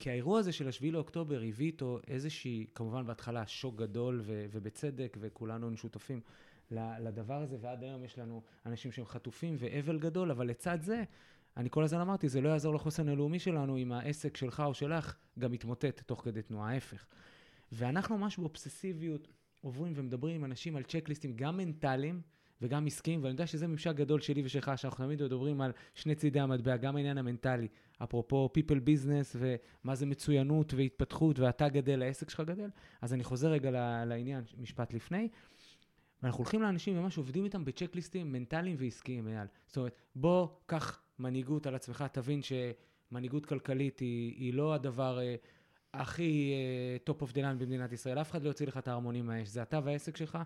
כי 0.00 0.10
האירוע 0.10 0.38
הזה 0.38 0.52
של 0.52 0.68
השביעי 0.68 0.92
לאוקטובר 0.92 1.42
הביא 1.48 1.66
איתו 1.66 1.98
איזושהי, 2.08 2.66
כמובן 2.74 3.06
בהתחלה 3.06 3.46
שוק 3.46 3.76
גדול 3.76 4.20
ו- 4.24 4.46
ובצדק, 4.50 5.16
וכולנו 5.20 5.76
שותפים 5.76 6.20
לדבר 6.70 7.42
הזה, 7.42 7.56
ועד 7.60 7.82
היום 7.82 8.04
יש 8.04 8.18
לנו 8.18 8.42
אנשים 8.66 8.92
שהם 8.92 9.04
חטופים 9.04 9.56
ואבל 9.58 9.98
גדול, 9.98 10.30
אבל 10.30 10.46
לצד 10.46 10.78
זה, 10.82 11.04
אני 11.56 11.70
כל 11.70 11.84
הזמן 11.84 12.00
אמרתי, 12.00 12.28
זה 12.28 12.40
לא 12.40 12.48
יעזור 12.48 12.74
לחוסן 12.74 13.08
הלאומי 13.08 13.38
שלנו 13.38 13.78
אם 13.78 13.92
העסק 13.92 14.36
שלך 14.36 14.62
או 14.66 14.74
שלך 14.74 15.16
גם 15.38 15.54
יתמוטט 15.54 16.02
תוך 16.06 16.24
כדי 16.24 16.42
תנועה, 16.42 16.72
ההפך. 16.72 17.06
ואנחנו 17.72 18.18
ממש 18.18 18.38
באובססיביות 18.38 19.28
עוברים 19.60 19.92
ומדברים 19.96 20.36
עם 20.36 20.44
אנשים 20.44 20.76
על 20.76 20.82
צ'קליסטים, 20.82 21.36
גם 21.36 21.56
מנטליים 21.56 22.20
וגם 22.62 22.86
עסקיים, 22.86 23.22
ואני 23.22 23.32
יודע 23.32 23.46
שזה 23.46 23.66
ממשק 23.66 23.94
גדול 23.94 24.20
שלי 24.20 24.42
ושלך, 24.44 24.72
שאנחנו 24.76 25.04
תמיד 25.04 25.22
מדברים 25.22 25.60
על 25.60 25.72
שני 25.94 26.14
צידי 26.14 26.40
המטבע, 26.40 26.76
גם 26.76 26.96
העניין 26.96 27.18
המנטלי, 27.18 27.68
אפרופו 28.02 28.48
people 28.58 28.80
business 28.86 29.36
ומה 29.38 29.94
זה 29.94 30.06
מצוינות 30.06 30.74
והתפתחות, 30.74 31.38
ואתה 31.38 31.68
גדל, 31.68 32.02
העסק 32.02 32.30
שלך 32.30 32.40
גדל, 32.40 32.68
אז 33.00 33.14
אני 33.14 33.24
חוזר 33.24 33.50
רגע 33.50 33.70
לעניין, 34.04 34.44
משפט 34.58 34.94
לפני. 34.94 35.28
ואנחנו 36.22 36.38
הולכים 36.38 36.62
לאנשים 36.62 36.96
ממש 36.96 37.16
עובדים 37.16 37.44
איתם 37.44 37.64
בצ'קליסטים 37.64 38.32
מנטליים 38.32 38.76
ועסקיים, 38.78 39.28
אייל. 39.28 39.46
זאת 39.66 39.76
אומרת, 39.76 39.94
בוא, 40.14 40.48
קח 40.66 41.02
מנהיגות 41.18 41.66
על 41.66 41.74
עצמך, 41.74 42.04
תבין 42.12 42.40
שמנהיגות 42.42 43.46
כלכלית 43.46 43.98
היא, 43.98 44.34
היא 44.36 44.54
לא 44.54 44.74
הדבר 44.74 45.18
uh, 45.18 45.46
הכי 45.94 46.54
uh, 47.06 47.10
top 47.10 47.22
of 47.22 47.32
the 47.32 47.36
line 47.36 47.58
במדינת 47.58 47.92
ישראל. 47.92 48.20
אף 48.20 48.30
אחד 48.30 48.42
לא 48.42 48.48
יוציא 48.48 48.66
לך 48.66 48.76
את 48.76 48.88
ההרמונים 48.88 49.26
מהאש, 49.26 49.48
זה 49.48 49.62
אתה 49.62 49.80
והעסק 49.84 50.16
שלך. 50.16 50.38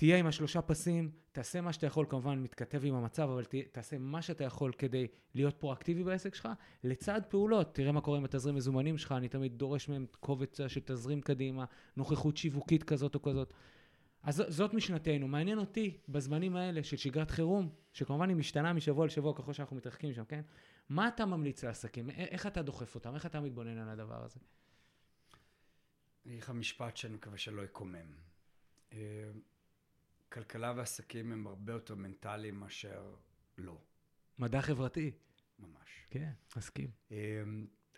תהיה 0.00 0.16
עם 0.18 0.26
השלושה 0.26 0.62
פסים, 0.62 1.10
תעשה 1.32 1.60
מה 1.60 1.72
שאתה 1.72 1.86
יכול, 1.86 2.06
כמובן 2.08 2.38
מתכתב 2.38 2.84
עם 2.84 2.94
המצב, 2.94 3.22
אבל 3.22 3.44
תעשה 3.72 3.98
מה 3.98 4.22
שאתה 4.22 4.44
יכול 4.44 4.72
כדי 4.72 5.06
להיות 5.34 5.56
פרואקטיבי 5.60 6.04
בעסק 6.04 6.34
שלך, 6.34 6.48
לצד 6.84 7.20
פעולות. 7.28 7.74
תראה 7.74 7.92
מה 7.92 8.00
קורה 8.00 8.18
עם 8.18 8.24
התזרים 8.24 8.54
מזומנים 8.54 8.98
שלך, 8.98 9.12
אני 9.12 9.28
תמיד 9.28 9.58
דורש 9.58 9.88
מהם 9.88 10.06
קובץ 10.20 10.60
של 10.68 10.80
תזרים 10.84 11.20
קדימה, 11.20 11.64
נוכחות 11.96 12.36
שיווקית 12.36 12.82
כזאת 12.82 13.14
או 13.14 13.22
כזאת. 13.22 13.54
אז 14.22 14.42
זאת 14.48 14.74
משנתנו. 14.74 15.28
מעניין 15.28 15.58
אותי 15.58 15.98
בזמנים 16.08 16.56
האלה 16.56 16.82
של 16.82 16.96
שגרת 16.96 17.30
חירום, 17.30 17.68
שכמובן 17.92 18.28
היא 18.28 18.36
משתנה 18.36 18.72
משבוע 18.72 19.06
לשבוע 19.06 19.34
ככל 19.34 19.52
שאנחנו 19.52 19.76
מתרחקים 19.76 20.14
שם, 20.14 20.24
כן? 20.24 20.40
מה 20.88 21.08
אתה 21.08 21.26
ממליץ 21.26 21.64
לעסקים? 21.64 22.10
איך 22.10 22.46
אתה 22.46 22.62
דוחף 22.62 22.94
אותם? 22.94 23.14
איך 23.14 23.26
אתה 23.26 23.40
מתבונן 23.40 23.78
על 23.78 23.88
הדבר 23.88 24.24
הזה? 24.24 24.40
אני 26.26 26.32
אגיד 26.32 26.42
לך 26.42 26.50
משפט 26.50 26.96
שאני 26.96 27.14
מקווה 27.14 27.38
שלא 27.38 27.62
יקומם. 27.62 28.30
כלכלה 30.32 30.72
ועסקים 30.76 31.32
הם 31.32 31.46
הרבה 31.46 31.72
יותר 31.72 31.94
מנטליים 31.94 32.60
מאשר 32.60 33.14
לא. 33.58 33.80
מדע 34.38 34.62
חברתי. 34.62 35.12
ממש. 35.58 36.06
כן, 36.10 36.32
מסכים. 36.56 36.90
אה, 37.12 37.42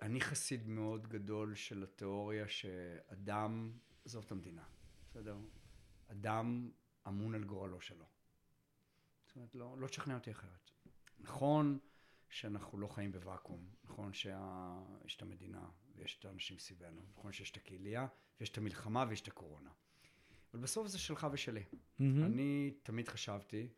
אני 0.03 0.21
חסיד 0.21 0.69
מאוד 0.69 1.09
גדול 1.09 1.55
של 1.55 1.83
התיאוריה 1.83 2.49
שאדם, 2.49 3.73
עזוב 4.05 4.25
את 4.27 4.33
המדינה, 4.33 4.65
בסדר? 5.11 5.37
אדם 6.07 6.71
אמון 7.09 7.35
על 7.35 7.45
גורלו 7.45 7.81
שלו. 7.81 8.05
זאת 9.27 9.37
אומרת, 9.37 9.55
לא, 9.55 9.79
לא 9.79 9.87
תשכנע 9.87 10.15
אותי 10.15 10.31
אחרת. 10.31 10.71
נכון 11.19 11.79
שאנחנו 12.29 12.79
לא 12.79 12.87
חיים 12.87 13.13
בוואקום, 13.13 13.69
נכון 13.85 14.13
שיש 14.13 15.17
את 15.17 15.23
המדינה 15.23 15.69
ויש 15.95 16.19
את 16.19 16.25
האנשים 16.25 16.59
סביבנו, 16.59 17.03
נכון 17.13 17.33
שיש 17.33 17.51
את 17.51 17.57
הקהילייה 17.57 18.07
ויש 18.41 18.49
את 18.49 18.59
המלחמה 18.59 19.05
ויש 19.09 19.21
את 19.21 19.29
הקורונה. 19.29 19.71
אבל 20.55 20.63
בסוף 20.63 20.87
זה 20.87 20.99
שלך 20.99 21.27
ושלי. 21.33 21.63
Mm-hmm. 21.63 22.03
אני 22.03 22.75
תמיד 22.83 23.09
חשבתי 23.09 23.69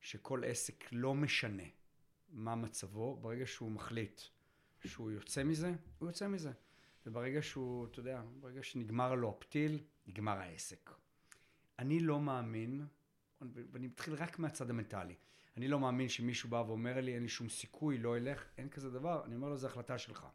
שכל 0.00 0.44
עסק 0.46 0.84
לא 0.92 1.14
משנה 1.14 1.62
מה 2.28 2.54
מצבו, 2.54 3.16
ברגע 3.16 3.46
שהוא 3.46 3.70
מחליט 3.70 4.20
שהוא 4.84 5.10
יוצא 5.10 5.44
מזה, 5.44 5.74
הוא 5.98 6.08
יוצא 6.08 6.28
מזה. 6.28 6.52
וברגע 7.06 7.42
שהוא, 7.42 7.86
אתה 7.86 8.00
יודע, 8.00 8.22
ברגע 8.40 8.62
שנגמר 8.62 9.14
לו 9.14 9.28
הפתיל, 9.28 9.78
נגמר 10.06 10.38
העסק. 10.38 10.90
אני 11.78 12.00
לא 12.00 12.20
מאמין, 12.20 12.86
ואני 13.40 13.86
מתחיל 13.86 14.14
רק 14.14 14.38
מהצד 14.38 14.70
המנטלי, 14.70 15.14
אני 15.56 15.68
לא 15.68 15.80
מאמין 15.80 16.08
שמישהו 16.08 16.48
בא 16.48 16.64
ואומר 16.66 17.00
לי, 17.00 17.14
אין 17.14 17.22
לי 17.22 17.28
שום 17.28 17.48
סיכוי, 17.48 17.98
לא 17.98 18.16
אלך, 18.16 18.44
אין 18.58 18.68
כזה 18.68 18.90
דבר, 18.90 19.24
אני 19.24 19.34
אומר 19.34 19.48
לו, 19.48 19.56
זו 19.56 19.66
החלטה 19.66 19.98
שלך. 19.98 20.26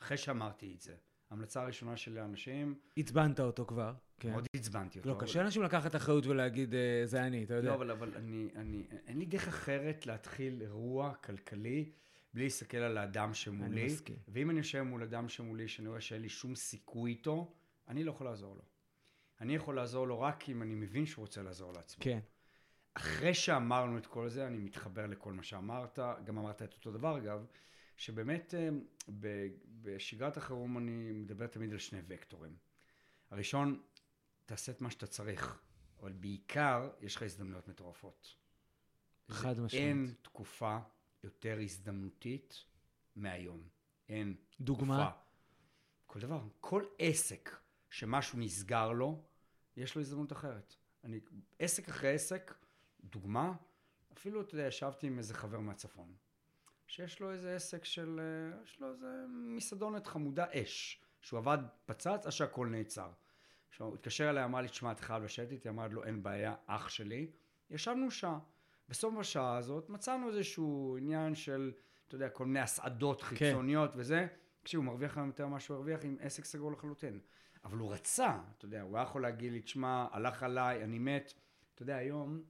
אחרי 0.00 0.16
שאמרתי 0.16 0.74
את 0.74 0.80
זה, 0.80 0.96
ההמלצה 1.30 1.62
הראשונה 1.62 1.96
של 1.96 2.18
האנשים... 2.18 2.74
עצבנת 2.96 3.40
אותו 3.40 3.66
כבר. 3.66 3.94
כן. 4.20 4.30
מאוד 4.30 4.46
עצבנתי 4.56 4.98
אותו. 4.98 5.08
לא, 5.08 5.16
קשה 5.18 5.42
לאנשים 5.42 5.62
לקחת 5.62 5.96
אחריות 5.96 6.26
ולהגיד, 6.26 6.74
אה, 6.74 7.02
זה 7.04 7.26
אני, 7.26 7.44
אתה 7.44 7.54
יודע. 7.54 7.68
לא, 7.68 7.74
אבל, 7.74 7.90
אבל 7.90 8.12
אני, 8.16 8.48
אני, 8.56 8.86
אין 9.06 9.18
לי 9.18 9.26
דרך 9.26 9.48
אחרת 9.48 10.06
להתחיל 10.06 10.62
אירוע 10.62 11.14
כלכלי 11.14 11.90
בלי 12.34 12.44
להסתכל 12.44 12.76
על 12.76 12.98
האדם 12.98 13.34
שמולי. 13.34 13.82
אני 13.82 13.84
מסכים. 13.84 14.16
ואם 14.28 14.50
אני 14.50 14.58
יושב 14.58 14.82
מול 14.82 15.02
אדם 15.02 15.28
שמולי, 15.28 15.68
שאני 15.68 15.88
רואה 15.88 16.00
שאין 16.00 16.22
לי 16.22 16.28
שום 16.28 16.54
סיכוי 16.54 17.10
איתו, 17.10 17.52
אני 17.88 18.04
לא 18.04 18.10
יכול 18.10 18.26
לעזור 18.26 18.54
לו. 18.54 18.62
אני 19.40 19.54
יכול 19.54 19.76
לעזור 19.76 20.06
לו 20.08 20.20
רק 20.20 20.48
אם 20.48 20.62
אני 20.62 20.74
מבין 20.74 21.06
שהוא 21.06 21.22
רוצה 21.22 21.42
לעזור 21.42 21.72
לעצמו. 21.72 22.04
כן. 22.04 22.18
אחרי 22.94 23.34
שאמרנו 23.34 23.98
את 23.98 24.06
כל 24.06 24.28
זה, 24.28 24.46
אני 24.46 24.58
מתחבר 24.58 25.06
לכל 25.06 25.32
מה 25.32 25.42
שאמרת, 25.42 25.98
גם 26.24 26.38
אמרת 26.38 26.62
את 26.62 26.74
אותו 26.74 26.92
דבר 26.92 27.18
אגב, 27.18 27.46
שבאמת 27.96 28.54
אה, 28.54 28.68
בשגרת 29.82 30.36
החירום 30.36 30.78
אני 30.78 31.12
מדבר 31.12 31.46
תמיד 31.46 31.72
על 31.72 31.78
שני 31.78 32.00
וקטורים. 32.06 32.56
הראשון, 33.30 33.82
תעשה 34.46 34.72
את 34.72 34.80
מה 34.80 34.90
שאתה 34.90 35.06
צריך, 35.06 35.62
אבל 36.00 36.12
בעיקר 36.12 36.90
יש 37.00 37.16
לך 37.16 37.22
הזדמנויות 37.22 37.68
מטורפות. 37.68 38.36
חד 39.30 39.60
משמעית. 39.60 39.86
אין 39.86 40.14
תקופה 40.22 40.78
יותר 41.24 41.58
הזדמנותית 41.62 42.64
מהיום. 43.16 43.68
אין 44.08 44.36
דוגמה? 44.60 45.10
תקופה. 45.10 45.22
כל 46.06 46.20
דבר. 46.20 46.40
כל 46.60 46.84
עסק 46.98 47.56
שמשהו 47.90 48.38
נסגר 48.38 48.92
לו, 48.92 49.24
יש 49.76 49.94
לו 49.94 50.00
הזדמנות 50.00 50.32
אחרת. 50.32 50.74
אני, 51.04 51.20
עסק 51.58 51.88
אחרי 51.88 52.14
עסק, 52.14 52.54
דוגמה, 53.04 53.52
אפילו, 54.12 54.40
אתה 54.40 54.54
יודע, 54.54 54.66
ישבתי 54.66 55.06
עם 55.06 55.18
איזה 55.18 55.34
חבר 55.34 55.60
מהצפון, 55.60 56.14
שיש 56.86 57.20
לו 57.20 57.32
איזה 57.32 57.56
עסק 57.56 57.84
של, 57.84 58.20
אה, 58.20 58.62
יש 58.64 58.80
לו 58.80 58.90
איזה 58.90 59.24
מסעדונת 59.28 60.06
חמודה 60.06 60.46
אש, 60.52 61.02
שהוא 61.20 61.38
עבד 61.38 61.58
פצץ 61.86 62.26
עד 62.26 62.30
שהכל 62.30 62.66
נעצר. 62.66 63.10
עכשיו, 63.68 63.86
הוא 63.86 63.94
התקשר 63.94 64.30
אליי, 64.30 64.44
אמר 64.44 64.60
לי, 64.60 64.68
תשמע, 64.68 64.92
אתה 64.92 65.02
חייב 65.02 65.22
לשבת 65.22 65.52
איתי, 65.52 65.68
אמר 65.68 65.88
לו, 65.88 66.04
אין 66.04 66.22
בעיה, 66.22 66.54
אח 66.66 66.88
שלי. 66.88 67.30
ישבנו 67.70 68.10
שעה. 68.10 68.38
בסוף 68.88 69.14
השעה 69.18 69.56
הזאת 69.56 69.88
מצאנו 69.88 70.28
איזשהו 70.28 70.96
עניין 71.00 71.34
של, 71.34 71.72
אתה 72.06 72.14
יודע, 72.14 72.28
כל 72.28 72.46
מיני 72.46 72.60
הסעדות 72.60 73.22
כן. 73.22 73.26
חיצוניות 73.26 73.92
כן. 73.92 73.98
וזה. 73.98 74.26
כשהוא 74.64 74.84
מרוויח 74.84 75.16
היום 75.16 75.26
יותר 75.26 75.46
ממה 75.46 75.60
שהוא 75.60 75.74
הרוויח 75.74 76.00
עם 76.04 76.16
עסק 76.20 76.44
סגור 76.44 76.72
לחלוטין. 76.72 77.20
אבל 77.64 77.78
הוא 77.78 77.92
רצה, 77.92 78.38
אתה 78.58 78.64
יודע, 78.64 78.82
הוא 78.82 78.96
היה 78.96 79.02
יכול 79.04 79.22
להגיד 79.22 79.52
לי, 79.52 79.60
תשמע, 79.60 80.06
הלך 80.10 80.42
עליי, 80.42 80.84
אני 80.84 80.98
מת. 80.98 81.34
אתה 81.74 81.82
יודע, 81.82 81.96
היום, 81.96 82.42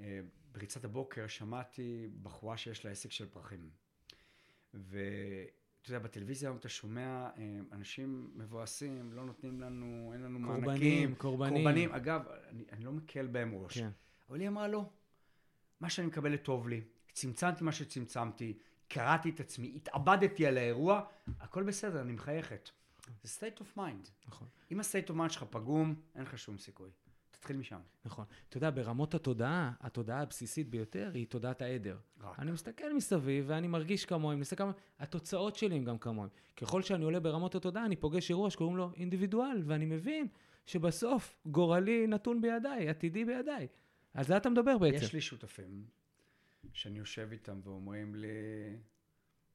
אה, 0.00 0.20
בריצת 0.54 0.84
הבוקר, 0.84 1.26
שמעתי 1.26 2.08
בחורה 2.22 2.56
שיש 2.56 2.84
לה 2.84 2.90
עסק 2.90 3.12
של 3.12 3.28
פרחים. 3.28 3.70
ואתה 4.74 5.88
יודע, 5.88 5.98
בטלוויזיה 5.98 6.48
היום 6.48 6.56
אתה 6.56 6.68
שומע 6.68 7.30
אה, 7.36 7.58
אנשים 7.72 8.30
מבואסים, 8.34 9.12
לא 9.12 9.24
נותנים 9.24 9.60
לנו, 9.60 10.10
אין 10.12 10.22
לנו 10.22 10.38
קורבנים, 10.46 10.64
מענקים. 10.64 11.14
קורבנים, 11.14 11.54
קורבנים. 11.54 11.92
אגב, 11.92 12.22
אני, 12.48 12.64
אני 12.72 12.84
לא 12.84 12.92
מקל 12.92 13.26
בהם 13.26 13.54
ראש. 13.54 13.78
כן. 13.78 13.90
אבל 14.30 14.40
היא 14.40 14.48
אמרה, 14.48 14.68
לא, 14.68 14.84
מה 15.80 15.90
שאני 15.90 16.06
מקבלת 16.06 16.42
טוב 16.42 16.68
לי, 16.68 16.80
צמצמתי 17.12 17.64
מה 17.64 17.72
שצמצמתי, 17.72 18.58
קראתי 18.88 19.30
את 19.30 19.40
עצמי, 19.40 19.72
התאבדתי 19.76 20.46
על 20.46 20.58
האירוע, 20.58 21.06
הכל 21.40 21.62
בסדר, 21.62 22.00
אני 22.00 22.12
מחייכת. 22.12 22.70
זה 23.22 23.46
state 23.46 23.60
of 23.60 23.78
mind. 23.78 24.08
נכון. 24.28 24.48
אם 24.72 24.80
ה-state 24.80 25.10
of 25.10 25.12
mind 25.12 25.28
שלך 25.28 25.44
פגום, 25.50 25.94
אין 26.14 26.22
לך 26.22 26.38
שום 26.38 26.58
סיכוי. 26.58 26.90
תתחיל 27.44 27.56
משם. 27.56 27.80
נכון. 28.04 28.24
אתה 28.48 28.56
יודע, 28.56 28.70
ברמות 28.70 29.14
התודעה, 29.14 29.72
התודעה 29.80 30.20
הבסיסית 30.20 30.68
ביותר 30.68 31.10
היא 31.14 31.26
תודעת 31.26 31.62
העדר. 31.62 31.98
רק. 32.20 32.38
אני 32.38 32.50
מסתכל 32.50 32.94
מסביב 32.94 33.44
ואני 33.48 33.68
מרגיש 33.68 34.04
כמוהם, 34.04 34.40
מסתכל 34.40 34.56
כמוהם, 34.62 34.76
התוצאות 34.98 35.56
שלי 35.56 35.76
הן 35.76 35.84
גם 35.84 35.98
כמוהם. 35.98 36.28
ככל 36.56 36.82
שאני 36.82 37.04
עולה 37.04 37.20
ברמות 37.20 37.54
התודעה, 37.54 37.86
אני 37.86 37.96
פוגש 37.96 38.30
אירוע 38.30 38.50
שקוראים 38.50 38.76
לו 38.76 38.90
אינדיבידואל, 38.96 39.62
ואני 39.66 39.84
מבין 39.84 40.28
שבסוף 40.66 41.36
גורלי 41.46 42.06
נתון 42.06 42.40
בידיי, 42.40 42.88
עתידי 42.88 43.24
בידיי. 43.24 43.66
על 44.14 44.24
זה 44.24 44.36
אתה 44.36 44.50
מדבר 44.50 44.78
בעצם. 44.78 45.04
יש 45.04 45.12
לי 45.12 45.20
שותפים 45.20 45.86
שאני 46.72 46.98
יושב 46.98 47.28
איתם 47.32 47.60
ואומרים 47.64 48.14
לי, 48.14 48.28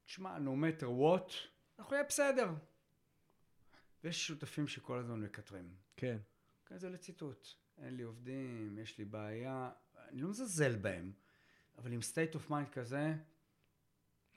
תשמע, 0.05 0.37
no 0.37 0.81
matter 0.81 0.85
what, 0.85 1.33
אנחנו 1.79 1.91
נהיה 1.91 2.03
בסדר. 2.03 2.49
ויש 4.03 4.27
שותפים 4.27 4.67
שכל 4.67 4.99
הזמן 4.99 5.21
מקטרים. 5.21 5.69
כן. 5.97 6.17
כזה 6.65 6.89
לציטוט. 6.89 7.47
אין 7.81 7.95
לי 7.95 8.03
עובדים, 8.03 8.77
יש 8.77 8.97
לי 8.97 9.05
בעיה, 9.05 9.71
אני 10.09 10.21
לא 10.21 10.29
מזלזל 10.29 10.75
בהם, 10.75 11.11
אבל 11.77 11.91
עם 11.93 11.99
state 11.99 12.35
of 12.35 12.51
mind 12.51 12.71
כזה, 12.71 13.13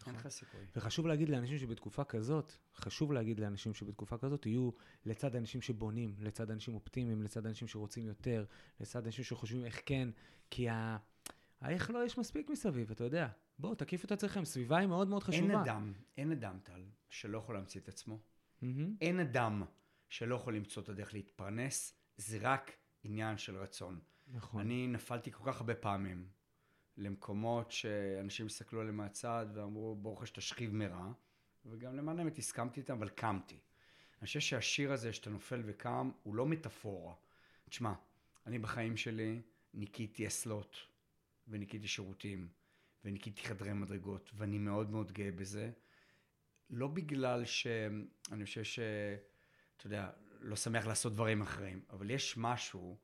אין 0.06 0.14
לך 0.14 0.28
סיכוי. 0.28 0.60
וחשוב 0.76 1.06
להגיד 1.06 1.28
לאנשים 1.28 1.58
שבתקופה 1.58 2.04
כזאת, 2.04 2.52
חשוב 2.74 3.12
להגיד 3.12 3.40
לאנשים 3.40 3.74
שבתקופה 3.74 4.18
כזאת 4.18 4.46
יהיו 4.46 4.70
לצד 5.04 5.36
אנשים 5.36 5.62
שבונים, 5.62 6.14
לצד 6.18 6.50
אנשים 6.50 6.74
אופטימיים, 6.74 7.22
לצד 7.22 7.46
אנשים 7.46 7.68
שרוצים 7.68 8.06
יותר, 8.06 8.44
לצד 8.80 9.04
אנשים 9.06 9.24
שחושבים 9.24 9.64
איך 9.64 9.82
כן, 9.86 10.08
כי 10.50 10.68
ה... 10.68 10.96
האיך 11.60 11.90
לא 11.90 12.04
יש 12.04 12.18
מספיק 12.18 12.50
מסביב, 12.50 12.90
אתה 12.90 13.04
יודע. 13.04 13.28
בואו, 13.58 13.74
תקיפו 13.74 14.06
את 14.06 14.12
עצמכם, 14.12 14.44
סביבה 14.44 14.78
היא 14.78 14.88
מאוד 14.88 15.08
מאוד 15.08 15.22
חשובה. 15.22 15.52
אין 15.52 15.58
אדם, 15.58 15.92
אין 16.16 16.32
אדם, 16.32 16.58
טל, 16.62 16.84
שלא 17.10 17.38
יכול 17.38 17.54
להמציא 17.54 17.80
את 17.80 17.88
עצמו. 17.88 18.18
Mm-hmm. 18.62 18.66
אין 19.00 19.20
אדם 19.20 19.62
שלא 20.08 20.34
יכול 20.34 20.56
למצוא 20.56 20.82
את 20.82 20.88
הדרך 20.88 21.14
להתפרנס, 21.14 21.94
זה 22.16 22.38
רק 22.40 22.72
עניין 23.04 23.38
של 23.38 23.56
רצון. 23.56 24.00
נכון. 24.28 24.60
אני 24.60 24.86
נפלתי 24.86 25.32
כל 25.32 25.44
כך 25.46 25.60
הרבה 25.60 25.74
פעמים 25.74 26.28
למקומות 26.96 27.70
שאנשים 27.70 28.46
הסתכלו 28.46 28.80
עליהם 28.80 28.96
מהצד 28.96 29.46
ואמרו, 29.54 29.96
ברוך 29.96 30.26
שתשכיב 30.26 30.74
מרע, 30.74 31.12
וגם 31.66 31.96
למען 31.96 32.18
האמת 32.18 32.38
הסכמתי 32.38 32.80
איתם, 32.80 32.96
אבל 32.96 33.08
קמתי. 33.08 33.58
אני 34.18 34.26
חושב 34.26 34.40
שהשיר 34.40 34.92
הזה, 34.92 35.12
שאתה 35.12 35.30
נופל 35.30 35.62
וקם, 35.66 36.10
הוא 36.22 36.34
לא 36.34 36.46
מטאפורה. 36.46 37.14
תשמע, 37.68 37.92
אני 38.46 38.58
בחיים 38.58 38.96
שלי 38.96 39.42
ניקיתי 39.74 40.26
אסלות, 40.26 40.76
וניקיתי 41.48 41.88
שירותים, 41.88 42.48
וניקיתי 43.04 43.42
חדרי 43.42 43.72
מדרגות, 43.72 44.30
ואני 44.34 44.58
מאוד 44.58 44.90
מאוד 44.90 45.12
גאה 45.12 45.30
בזה. 45.30 45.70
לא 46.70 46.88
בגלל 46.88 47.44
שאני 47.44 48.44
חושב 48.44 48.64
ש... 48.64 48.78
אתה 49.76 49.86
יודע, 49.86 50.10
לא 50.42 50.56
שמח 50.56 50.86
לעשות 50.86 51.12
דברים 51.12 51.42
אחרים, 51.42 51.80
אבל 51.90 52.10
יש 52.10 52.34
משהו, 52.36 52.96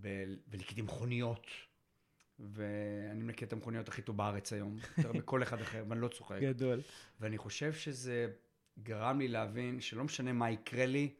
ב... 0.00 0.08
וניקיתי 0.48 0.82
מכוניות, 0.82 1.46
ואני 2.38 3.22
מנקה 3.22 3.46
את 3.46 3.52
המכוניות 3.52 3.88
הכי 3.88 4.02
טוב 4.02 4.16
בארץ 4.16 4.52
היום, 4.52 4.76
יותר 4.98 5.12
מכל 5.18 5.42
אחד 5.42 5.60
אחר, 5.60 5.84
ואני 5.88 6.00
לא 6.00 6.08
צוחק. 6.08 6.38
גדול. 6.40 6.80
ואני 7.20 7.38
חושב 7.38 7.72
שזה 7.72 8.32
גרם 8.78 9.18
לי 9.18 9.28
להבין 9.28 9.80
שלא 9.80 10.04
משנה 10.04 10.32
מה 10.32 10.50
יקרה 10.50 10.86
לי, 10.86 11.14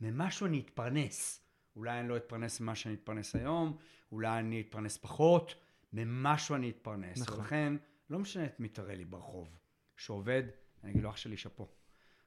ממשהו 0.00 0.46
אני 0.46 0.60
אתפרנס. 0.60 1.40
אולי 1.76 2.00
אני 2.00 2.08
לא 2.08 2.16
אתפרנס 2.16 2.60
ממה 2.60 2.74
שאני 2.74 2.94
אתפרנס 2.94 3.36
היום, 3.36 3.76
אולי 4.12 4.38
אני 4.38 4.60
אתפרנס 4.60 4.96
פחות, 4.96 5.54
ממשהו 5.92 6.54
אני 6.54 6.70
אתפרנס. 6.70 7.22
נכון. 7.22 7.38
ולכן, 7.38 7.72
לא 8.10 8.18
משנה 8.18 8.44
את 8.44 8.60
מי 8.60 8.68
תראה 8.68 8.94
לי 8.94 9.04
ברחוב. 9.04 9.58
שעובד, 9.96 10.42
אני 10.82 10.92
אגיד 10.92 11.02
לו, 11.02 11.10
אח 11.10 11.16
שלי, 11.16 11.36
שאפו. 11.36 11.68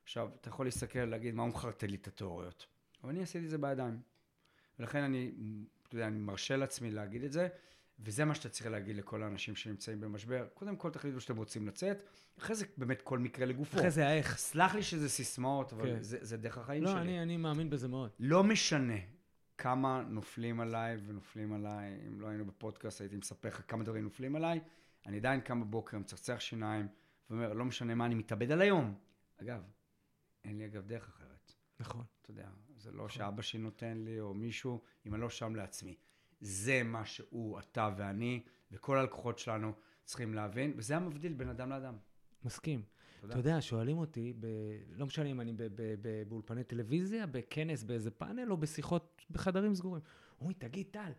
עכשיו, 0.08 0.30
אתה 0.42 0.50
יכול 0.50 0.66
להסתכל 0.66 1.00
ולהגיד, 1.00 1.36
מה 1.36 1.44
הוא 1.44 1.50
מחרטט 1.50 1.84
לי 1.84 1.96
את 1.96 2.08
התיאוריות? 2.08 2.66
אבל 3.04 3.10
אני 3.10 3.24
עשיתי 3.24 3.46
את 3.46 3.50
זה 3.50 3.58
בידיים. 3.58 4.00
ולכן 4.80 5.04
אני, 5.04 5.32
אתה 5.88 5.96
יודע, 5.96 6.08
אני 6.08 6.20
מרשה 6.20 6.56
לעצמי 6.56 6.92
להגיד 6.92 7.24
את 7.24 7.32
זה, 7.32 7.48
וזה 8.00 8.26
מה 8.26 8.36
שאתה 8.36 8.50
צריך 8.50 8.68
להגיד 8.68 8.96
לכל 8.96 9.24
האנשים 9.24 9.56
שנמצאים 9.56 10.02
במשבר. 10.02 10.48
קודם 10.54 10.76
כל 10.76 10.90
תחליטו 10.90 11.22
שאתם 11.22 11.38
רוצים 11.38 11.68
לצאת, 11.68 11.98
אחרי 12.40 12.56
זה 12.56 12.66
באמת 12.78 13.02
כל 13.02 13.20
מקרה 13.20 13.46
לגופו. 13.46 13.78
אחרי 13.78 13.92
זה 13.92 14.08
האיך. 14.08 14.38
סלח 14.38 14.76
לי 14.76 14.84
שזה 14.84 15.10
סיסמאות, 15.10 15.74
אבל 15.74 15.96
כן. 15.96 16.04
זה, 16.04 16.18
זה 16.22 16.38
דרך 16.38 16.58
החיים 16.58 16.84
לא, 16.84 16.90
שלי. 16.90 17.02
אני, 17.02 17.22
אני 17.22 17.38
מאמין 17.38 17.70
בזה 17.70 17.88
מאוד. 17.88 18.10
לא 18.20 18.44
משנה 18.44 18.98
כמה 19.58 20.04
נופלים 20.10 20.60
עליי 20.60 20.98
ונופלים 21.06 21.54
עליי, 21.54 22.00
אם 22.08 22.22
לא 22.22 22.28
היינו 22.28 22.46
בפודקאסט 22.46 23.02
הייתי 23.02 23.16
מספר 23.16 23.48
לך 23.48 23.62
כמה 23.68 23.84
דברים 23.84 24.04
נופלים 24.04 24.36
עליי, 24.36 24.60
אני 25.06 25.18
עדיין 25.18 25.42
קם 25.42 25.62
בבוקר, 25.62 25.98
מצחצח 25.98 26.40
שיניים, 26.40 26.88
ואומר, 27.30 27.54
לא 27.54 27.66
משנה 27.66 27.96
מה, 27.96 28.06
אני 28.06 28.16
מתאבד 28.16 28.52
על 28.52 28.62
היום. 28.62 28.96
אגב, 29.42 29.62
אין 30.48 30.58
לי 30.58 30.66
אגב 30.66 30.86
דרך 30.88 31.08
אחרת. 31.08 31.54
נכון. 31.80 32.06
אתה 32.22 32.32
יודע, 32.32 32.50
זה 32.76 32.92
לא 32.92 33.10
שאבא 33.10 33.42
שלי 33.42 33.60
נותן 33.60 33.98
לי 33.98 34.20
או 34.20 34.34
מישהו, 34.34 34.82
אם 35.06 35.14
אני 35.14 35.22
לא 35.22 35.30
שם 35.30 35.56
לעצמי. 35.56 35.96
זה 36.42 36.84
מה 36.84 37.06
שהוא, 37.06 37.60
אתה 37.60 37.94
ואני, 37.98 38.44
וכל 38.72 38.98
הלקוחות 38.98 39.40
שלנו 39.40 39.74
צריכים 40.06 40.34
להבין, 40.34 40.74
וזה 40.78 40.96
המבדיל 40.96 41.34
בין 41.34 41.50
אדם 41.50 41.70
לאדם. 41.70 41.98
מסכים. 42.44 42.84
תודה. 43.22 43.34
אתה 43.34 43.40
יודע, 43.40 43.62
שואלים 43.62 43.98
אותי, 43.98 44.34
ב... 44.40 44.48
לא 44.90 45.06
משנה 45.06 45.26
אם 45.26 45.42
אני 45.42 45.54
ב... 45.54 45.64
ב... 45.64 45.96
ב... 46.02 46.24
באולפני 46.30 46.64
טלוויזיה, 46.64 47.26
בכנס, 47.26 47.84
באיזה 47.84 48.12
פאנל, 48.12 48.52
או 48.52 48.58
בשיחות 48.58 49.22
בחדרים 49.32 49.76
סגורים. 49.76 50.02
אומרים, 50.40 50.58
תגיד, 50.60 50.88
טל, 50.92 51.12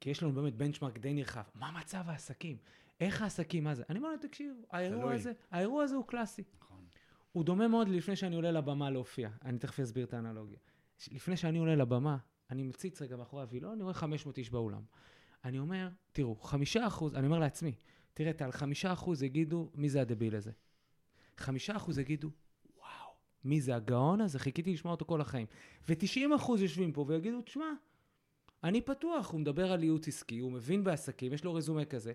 כי 0.00 0.10
יש 0.10 0.22
לנו 0.22 0.32
באמת 0.32 0.54
בנצ'מארק 0.54 0.98
די 0.98 1.14
נרחב, 1.14 1.42
מה 1.54 1.72
מצב 1.80 2.04
העסקים? 2.06 2.56
איך 3.00 3.22
העסקים, 3.22 3.64
מה 3.64 3.74
זה? 3.74 3.82
אני 3.88 3.98
אומר 3.98 4.08
להם, 4.10 4.18
תקשיב, 4.18 4.62
האירוע 4.70 5.00
תלוי. 5.00 5.14
הזה, 5.14 5.32
האירוע 5.50 5.84
הזה 5.84 5.94
הוא 5.96 6.06
קלאסי. 6.06 6.42
הוא 7.32 7.44
דומה 7.44 7.68
מאוד 7.68 7.88
לפני 7.88 8.16
שאני 8.16 8.36
עולה 8.36 8.52
לבמה 8.52 8.90
להופיע. 8.90 9.30
אני 9.44 9.58
תכף 9.58 9.80
אסביר 9.80 10.04
את 10.04 10.14
האנלוגיה. 10.14 10.58
לפני 11.10 11.36
שאני 11.36 11.58
עולה 11.58 11.74
לבמה, 11.74 12.16
אני 12.50 12.62
מציץ 12.62 13.02
רגע 13.02 13.16
מאחורי 13.16 13.42
הווילון, 13.42 13.72
אני 13.72 13.82
רואה 13.82 13.94
500 13.94 14.38
איש 14.38 14.50
באולם. 14.50 14.82
אני 15.44 15.58
אומר, 15.58 15.88
תראו, 16.12 16.36
חמישה 16.36 16.86
אחוז, 16.86 17.14
אני 17.14 17.26
אומר 17.26 17.38
לעצמי, 17.38 17.74
תראה, 18.14 18.32
טל, 18.32 18.50
חמישה 18.50 18.92
אחוז 18.92 19.22
יגידו, 19.22 19.70
מי 19.74 19.88
זה 19.88 20.00
הדביל 20.00 20.36
הזה? 20.36 20.50
חמישה 21.36 21.76
אחוז 21.76 21.98
יגידו, 21.98 22.30
וואו, 22.76 23.10
מי 23.44 23.60
זה 23.60 23.76
הגאון 23.76 24.20
הזה? 24.20 24.38
חיכיתי 24.38 24.72
לשמוע 24.72 24.94
אותו 24.94 25.04
כל 25.04 25.20
החיים. 25.20 25.46
ו-90 25.88 26.36
אחוז 26.36 26.62
יושבים 26.62 26.92
פה 26.92 27.04
ויגידו, 27.08 27.42
תשמע, 27.42 27.72
אני 28.64 28.80
פתוח, 28.80 29.30
הוא 29.30 29.40
מדבר 29.40 29.72
על 29.72 29.82
ייעוץ 29.82 30.08
עסקי, 30.08 30.38
הוא 30.38 30.52
מבין 30.52 30.84
בעסקים, 30.84 31.32
יש 31.32 31.44
לו 31.44 31.54
רזומה 31.54 31.84
כזה. 31.84 32.12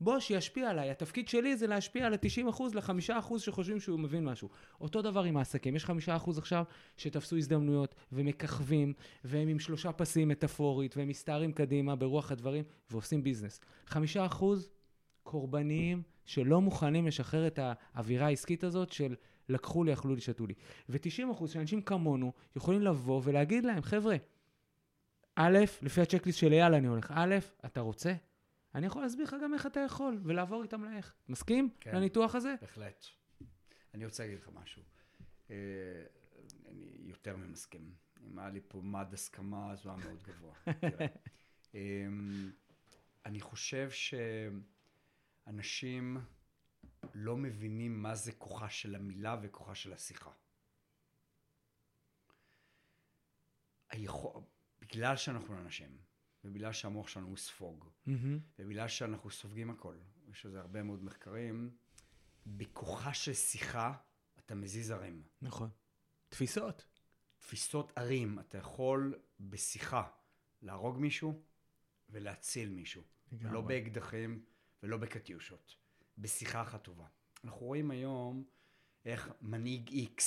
בוא, 0.00 0.20
שישפיע 0.20 0.70
עליי. 0.70 0.90
התפקיד 0.90 1.28
שלי 1.28 1.56
זה 1.56 1.66
להשפיע 1.66 2.06
על 2.06 2.14
ה-90% 2.14 2.62
ל-5% 2.74 3.38
שחושבים 3.38 3.80
שהוא 3.80 4.00
מבין 4.00 4.24
משהו. 4.24 4.48
אותו 4.80 5.02
דבר 5.02 5.22
עם 5.22 5.36
העסקים. 5.36 5.76
יש 5.76 5.84
5% 5.84 5.90
עכשיו 6.38 6.64
שתפסו 6.96 7.36
הזדמנויות 7.36 7.94
ומככבים, 8.12 8.92
והם 9.24 9.48
עם 9.48 9.58
שלושה 9.58 9.92
פסים 9.92 10.28
מטאפורית, 10.28 10.96
והם 10.96 11.08
מסתערים 11.08 11.52
קדימה 11.52 11.96
ברוח 11.96 12.32
הדברים, 12.32 12.64
ועושים 12.90 13.22
ביזנס. 13.22 13.60
5% 13.88 13.94
קורבניים 15.22 16.02
שלא 16.24 16.60
מוכנים 16.60 17.06
לשחרר 17.06 17.46
את 17.46 17.58
האווירה 17.62 18.26
העסקית 18.26 18.64
הזאת 18.64 18.92
של 18.92 19.14
לקחו 19.48 19.84
לי, 19.84 19.92
אכלו 19.92 20.14
לי, 20.14 20.20
שתו 20.20 20.46
לי. 20.46 20.54
ו-90% 20.88 21.46
שאנשים 21.46 21.82
כמונו 21.82 22.32
יכולים 22.56 22.82
לבוא 22.82 23.20
ולהגיד 23.24 23.64
להם, 23.64 23.82
חבר'ה, 23.82 24.16
א', 25.36 25.58
לפי 25.82 26.00
הצ'קליסט 26.00 26.38
של 26.38 26.52
אייל 26.52 26.74
אני 26.74 26.86
הולך, 26.86 27.12
א', 27.14 27.36
אתה 27.64 27.80
רוצה? 27.80 28.12
אני 28.76 28.86
יכול 28.86 29.02
להסביר 29.02 29.24
לך 29.24 29.36
גם 29.42 29.54
איך 29.54 29.66
אתה 29.66 29.80
יכול, 29.80 30.20
ולעבור 30.24 30.62
איתם 30.62 30.84
לאיך. 30.84 31.14
מסכים 31.28 31.70
כן. 31.80 31.96
לניתוח 31.96 32.34
הזה? 32.34 32.54
בהחלט. 32.60 33.04
אני 33.94 34.04
רוצה 34.04 34.22
להגיד 34.22 34.38
לך 34.38 34.48
משהו. 34.54 34.82
אה, 35.50 35.56
אני 36.66 36.96
יותר 36.98 37.36
ממסכים. 37.36 37.94
אם 38.26 38.38
היה 38.38 38.50
לי 38.50 38.60
פה 38.68 38.80
מד 38.82 39.12
הסכמה, 39.12 39.72
אז 39.72 39.84
הוא 39.86 39.92
היה 39.92 40.04
מאוד 40.04 40.22
גבוה. 40.22 40.54
אמ, 41.74 42.52
אני 43.26 43.40
חושב 43.40 43.90
שאנשים 45.46 46.16
לא 47.14 47.36
מבינים 47.36 48.02
מה 48.02 48.14
זה 48.14 48.32
כוחה 48.32 48.70
של 48.70 48.94
המילה 48.94 49.36
וכוחה 49.42 49.74
של 49.74 49.92
השיחה. 49.92 50.30
היכול... 53.90 54.42
בגלל 54.80 55.16
שאנחנו 55.16 55.58
אנשים, 55.58 55.98
ובגלל 56.46 56.72
שהמוח 56.72 57.08
שלנו 57.08 57.26
הוא 57.26 57.36
ספוג, 57.36 57.84
מהמם. 58.06 58.38
ובגלל 58.58 58.88
שאנחנו 58.88 59.30
סופגים 59.30 59.70
הכל, 59.70 59.96
יש 60.30 60.46
לזה 60.46 60.60
הרבה 60.60 60.82
מאוד 60.82 61.04
מחקרים, 61.04 61.70
בכוחה 62.46 63.14
של 63.14 63.32
שיחה 63.32 63.94
אתה 64.38 64.54
מזיז 64.54 64.90
ערים. 64.90 65.22
נכון. 65.42 65.70
תפיסות. 66.28 66.86
תפיסות 67.38 67.92
ערים, 67.96 68.38
אתה 68.38 68.58
יכול 68.58 69.18
בשיחה 69.40 70.08
להרוג 70.62 70.98
מישהו 70.98 71.42
ולהציל 72.10 72.68
מישהו. 72.68 73.02
לגמרי. 73.32 73.54
לא 73.54 73.60
באקדחים 73.60 74.44
ולא 74.82 74.96
בקטיושות. 74.96 75.76
בשיחה 76.18 76.62
אחת 76.62 76.82
טובה. 76.84 77.06
אנחנו 77.44 77.66
רואים 77.66 77.90
היום 77.90 78.44
איך 79.04 79.30
מנהיג 79.40 79.90
X 79.90 80.22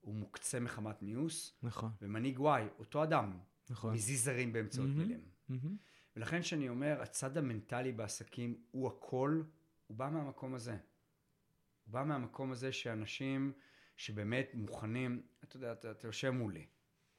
הוא 0.00 0.14
מוקצה 0.14 0.60
מחמת 0.60 1.02
מיאוס, 1.02 1.58
נכון, 1.62 1.90
ומנהיג 2.02 2.38
Y, 2.38 2.42
אותו 2.78 3.04
אדם, 3.04 3.38
נכון. 3.70 3.94
מזיז 3.94 4.28
ערים 4.28 4.52
באמצעות 4.52 4.88
מהמם. 4.88 4.98
מילים. 4.98 5.31
מהמם. 5.52 5.76
ולכן 6.16 6.40
כשאני 6.40 6.68
אומר, 6.68 7.02
הצד 7.02 7.36
המנטלי 7.36 7.92
בעסקים 7.92 8.62
הוא 8.70 8.88
הכל, 8.88 9.42
הוא 9.86 9.96
בא 9.96 10.08
מהמקום 10.08 10.54
הזה. 10.54 10.72
הוא 10.72 11.92
בא 11.92 12.04
מהמקום 12.04 12.52
הזה 12.52 12.72
שאנשים 12.72 13.52
שבאמת 13.96 14.50
מוכנים, 14.54 15.22
אתה 15.44 15.56
יודע, 15.56 15.72
אתה, 15.72 15.90
אתה 15.90 16.08
יושב 16.08 16.30
מולי, 16.30 16.66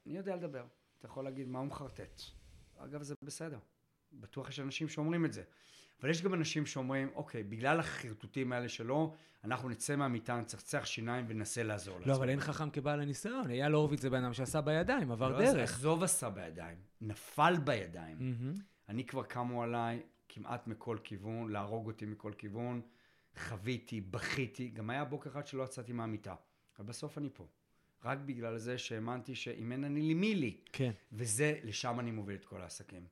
אני 0.06 0.16
יודע 0.16 0.36
לדבר, 0.36 0.66
אתה 0.98 1.06
יכול 1.06 1.24
להגיד 1.24 1.48
מה 1.48 1.58
הוא 1.58 1.66
מחרטט. 1.66 2.22
אגב, 2.76 3.02
זה 3.02 3.14
בסדר. 3.22 3.58
בטוח 4.12 4.48
יש 4.48 4.60
אנשים 4.60 4.88
שאומרים 4.88 5.24
את 5.24 5.32
זה. 5.32 5.42
אבל 6.00 6.10
יש 6.10 6.22
גם 6.22 6.34
אנשים 6.34 6.66
שאומרים, 6.66 7.10
אוקיי, 7.14 7.42
בגלל 7.42 7.80
החרטוטים 7.80 8.52
האלה 8.52 8.68
שלו, 8.68 9.14
אנחנו 9.44 9.68
נצא 9.68 9.96
מהמיטה, 9.96 10.36
נצחצח 10.36 10.84
שיניים 10.84 11.24
וננסה 11.28 11.62
לעזור 11.62 12.00
לא, 12.06 12.14
אבל 12.14 12.28
אין 12.28 12.40
חכם 12.40 12.70
כבעל 12.70 13.00
הניסיון. 13.00 13.50
אייל 13.50 13.72
הורוביץ 13.72 14.00
זה 14.00 14.10
בן 14.10 14.24
אדם 14.24 14.32
שעשה 14.34 14.60
בידיים, 14.60 15.10
עבר 15.10 15.28
לא, 15.28 15.38
דרך. 15.38 15.72
עזוב 15.74 16.02
עשה 16.02 16.30
בידיים, 16.30 16.78
נפל 17.00 17.56
בידיים. 17.64 18.16
מהמם. 18.20 18.54
אני 18.88 19.06
כבר 19.06 19.22
קמו 19.22 19.62
עליי 19.62 20.02
כמעט 20.28 20.66
מכל 20.66 20.98
כיוון, 21.04 21.52
להרוג 21.52 21.86
אותי 21.86 22.06
מכל 22.06 22.32
כיוון. 22.38 22.80
חוויתי, 23.36 24.00
בכיתי, 24.00 24.68
גם 24.68 24.90
היה 24.90 25.04
בוקר 25.04 25.30
אחד 25.30 25.46
שלא 25.46 25.62
יצאתי 25.62 25.92
מהמיטה. 25.92 26.34
אבל 26.78 26.86
בסוף 26.86 27.18
אני 27.18 27.28
פה. 27.32 27.46
רק 28.04 28.18
בגלל 28.18 28.58
זה 28.58 28.78
שהאמנתי 28.78 29.34
שאם 29.34 29.72
אין 29.72 29.84
אני 29.84 30.02
לי 30.02 30.14
מי 30.14 30.34
לי. 30.34 30.56
כן. 30.72 30.90
וזה, 31.12 31.58
לשם 31.62 32.00
אני 32.00 32.10
מוביל 32.10 32.36
את 32.36 32.44
כל 32.44 32.60
העסקים. 32.60 33.06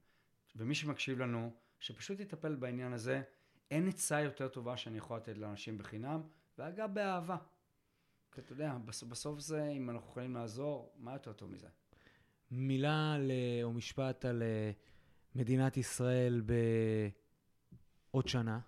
ומי 0.57 0.75
שמקשיב 0.75 1.19
לנו, 1.19 1.53
שפשוט 1.83 2.21
יטפל 2.21 2.55
בעניין 2.55 2.93
הזה. 2.93 3.23
אין 3.71 3.89
עצה 3.89 4.21
יותר 4.21 4.49
טובה 4.49 4.77
שאני 4.77 4.99
יכול 4.99 5.17
לתת 5.17 5.39
לאנשים 5.39 5.79
בחינם, 5.79 6.23
ואגב, 6.59 6.95
באהבה. 6.95 7.37
כי 8.33 8.41
אתה 8.41 8.53
יודע, 8.53 8.79
בסוף, 8.85 9.09
בסוף 9.09 9.41
זה, 9.41 9.69
אם 9.69 9.91
אנחנו 9.91 10.11
יכולים 10.11 10.35
לעזור, 10.35 10.93
מה 10.97 11.13
יותר 11.13 11.33
טוב 11.33 11.51
מזה? 11.51 11.69
מילה 12.51 13.17
ל... 13.19 13.33
או 13.63 13.73
משפט 13.73 14.25
על 14.25 14.43
אה, 14.43 14.71
מדינת 15.35 15.77
ישראל 15.77 16.43
בעוד 18.11 18.29
שנה. 18.29 18.61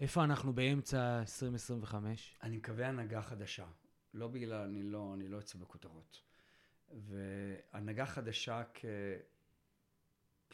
איפה 0.00 0.24
אנחנו 0.24 0.52
באמצע 0.52 1.20
2025? 1.20 2.38
אני 2.42 2.56
מקווה 2.56 2.88
הנהגה 2.88 3.22
חדשה. 3.22 3.66
לא 4.14 4.28
בגלל, 4.28 4.62
אני 4.62 4.82
לא, 4.82 5.14
אני 5.14 5.28
לא 5.28 5.36
יוצא 5.36 5.58
בכותרות. 5.58 6.22
והנהגה 6.90 8.06
חדשה 8.06 8.62
כ... 8.74 8.84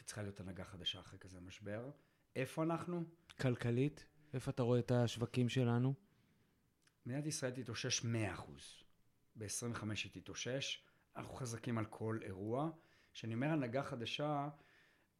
צריכה 0.03 0.21
להיות 0.21 0.39
הנהגה 0.39 0.63
חדשה 0.63 0.99
אחרי 0.99 1.19
כזה 1.19 1.39
משבר. 1.39 1.91
איפה 2.35 2.63
אנחנו? 2.63 3.03
כלכלית? 3.41 4.05
איפה 4.33 4.51
אתה 4.51 4.63
רואה 4.63 4.79
את 4.79 4.91
השווקים 4.91 5.49
שלנו? 5.49 5.93
מדינת 7.05 7.25
ישראל 7.25 7.51
תתאושש 7.51 8.01
100%. 8.01 8.05
ב-25 9.35 9.83
היא 10.03 10.11
תתאושש. 10.11 10.83
אנחנו 11.15 11.33
חזקים 11.33 11.77
על 11.77 11.85
כל 11.85 12.19
אירוע. 12.21 12.69
כשאני 13.13 13.33
אומר 13.33 13.47
הנהגה 13.47 13.83
חדשה, 13.83 14.49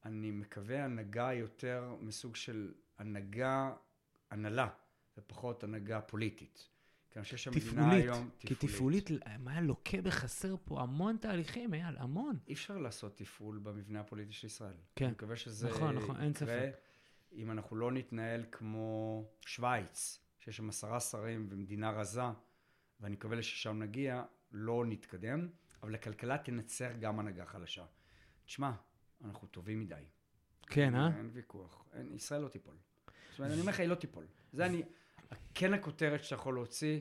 אני 0.05 0.31
מקווה 0.31 0.83
הנהגה 0.83 1.33
יותר 1.33 1.95
מסוג 1.99 2.35
של 2.35 2.73
הנהגה, 2.97 3.73
הנהלה, 4.31 4.69
ופחות 5.17 5.63
הנהגה 5.63 6.01
פוליטית. 6.01 6.69
כי 7.15 7.19
אני 7.19 7.23
חושב 7.23 7.38
שהמדינה 7.38 7.91
היום... 7.91 8.30
תפעולית. 8.38 8.60
כי 8.60 8.67
תפעולית, 8.67 9.10
מה 9.39 9.51
היה 9.51 9.62
לוקה 9.62 10.01
בחסר 10.01 10.56
פה 10.63 10.82
המון 10.82 11.17
תהליכים, 11.17 11.73
אייל, 11.73 11.97
המון. 11.97 12.38
אי 12.47 12.54
אפשר 12.54 12.78
לעשות 12.78 13.17
תפעול 13.17 13.60
במבנה 13.63 13.99
הפוליטי 13.99 14.32
של 14.32 14.47
ישראל. 14.47 14.73
כן. 14.95 15.06
אני 15.06 15.12
מקווה 15.12 15.36
שזה 15.36 15.69
נכון, 15.69 15.95
נכון, 15.95 16.21
אין 16.21 16.34
ספק. 16.34 16.75
אם 17.34 17.51
אנחנו 17.51 17.75
לא 17.75 17.91
נתנהל 17.91 18.45
כמו 18.51 19.23
שווייץ, 19.45 20.19
שיש 20.39 20.58
שם 20.58 20.69
עשרה 20.69 20.99
שרים 20.99 21.47
ומדינה 21.49 21.91
רזה, 21.91 22.21
ואני 22.99 23.15
מקווה 23.15 23.43
ששם 23.43 23.80
נגיע, 23.80 24.23
לא 24.51 24.86
נתקדם, 24.86 25.47
אבל 25.84 25.95
הכלכלה 25.95 26.38
תנצח 26.38 26.91
גם 26.99 27.19
הנהגה 27.19 27.45
חלשה. 27.45 27.86
תשמע, 28.45 28.71
אנחנו 29.25 29.47
טובים 29.47 29.80
מדי. 29.80 30.04
כן, 30.67 30.95
אה? 30.95 31.17
אין 31.17 31.30
ויכוח. 31.34 31.86
אין, 31.93 32.13
ישראל 32.13 32.41
לא 32.41 32.47
תיפול. 32.47 32.75
זאת 33.32 33.39
אומרת, 33.39 33.51
אני 33.51 33.62
אומר 33.62 33.71
לך, 33.71 33.80
היא 33.80 33.88
לא 33.88 33.95
תיפול. 33.95 34.25
זה 34.54 34.65
אני, 34.65 34.84
כן 35.53 35.73
הכותרת 35.73 36.23
שאתה 36.23 36.35
יכול 36.35 36.53
להוציא, 36.53 36.99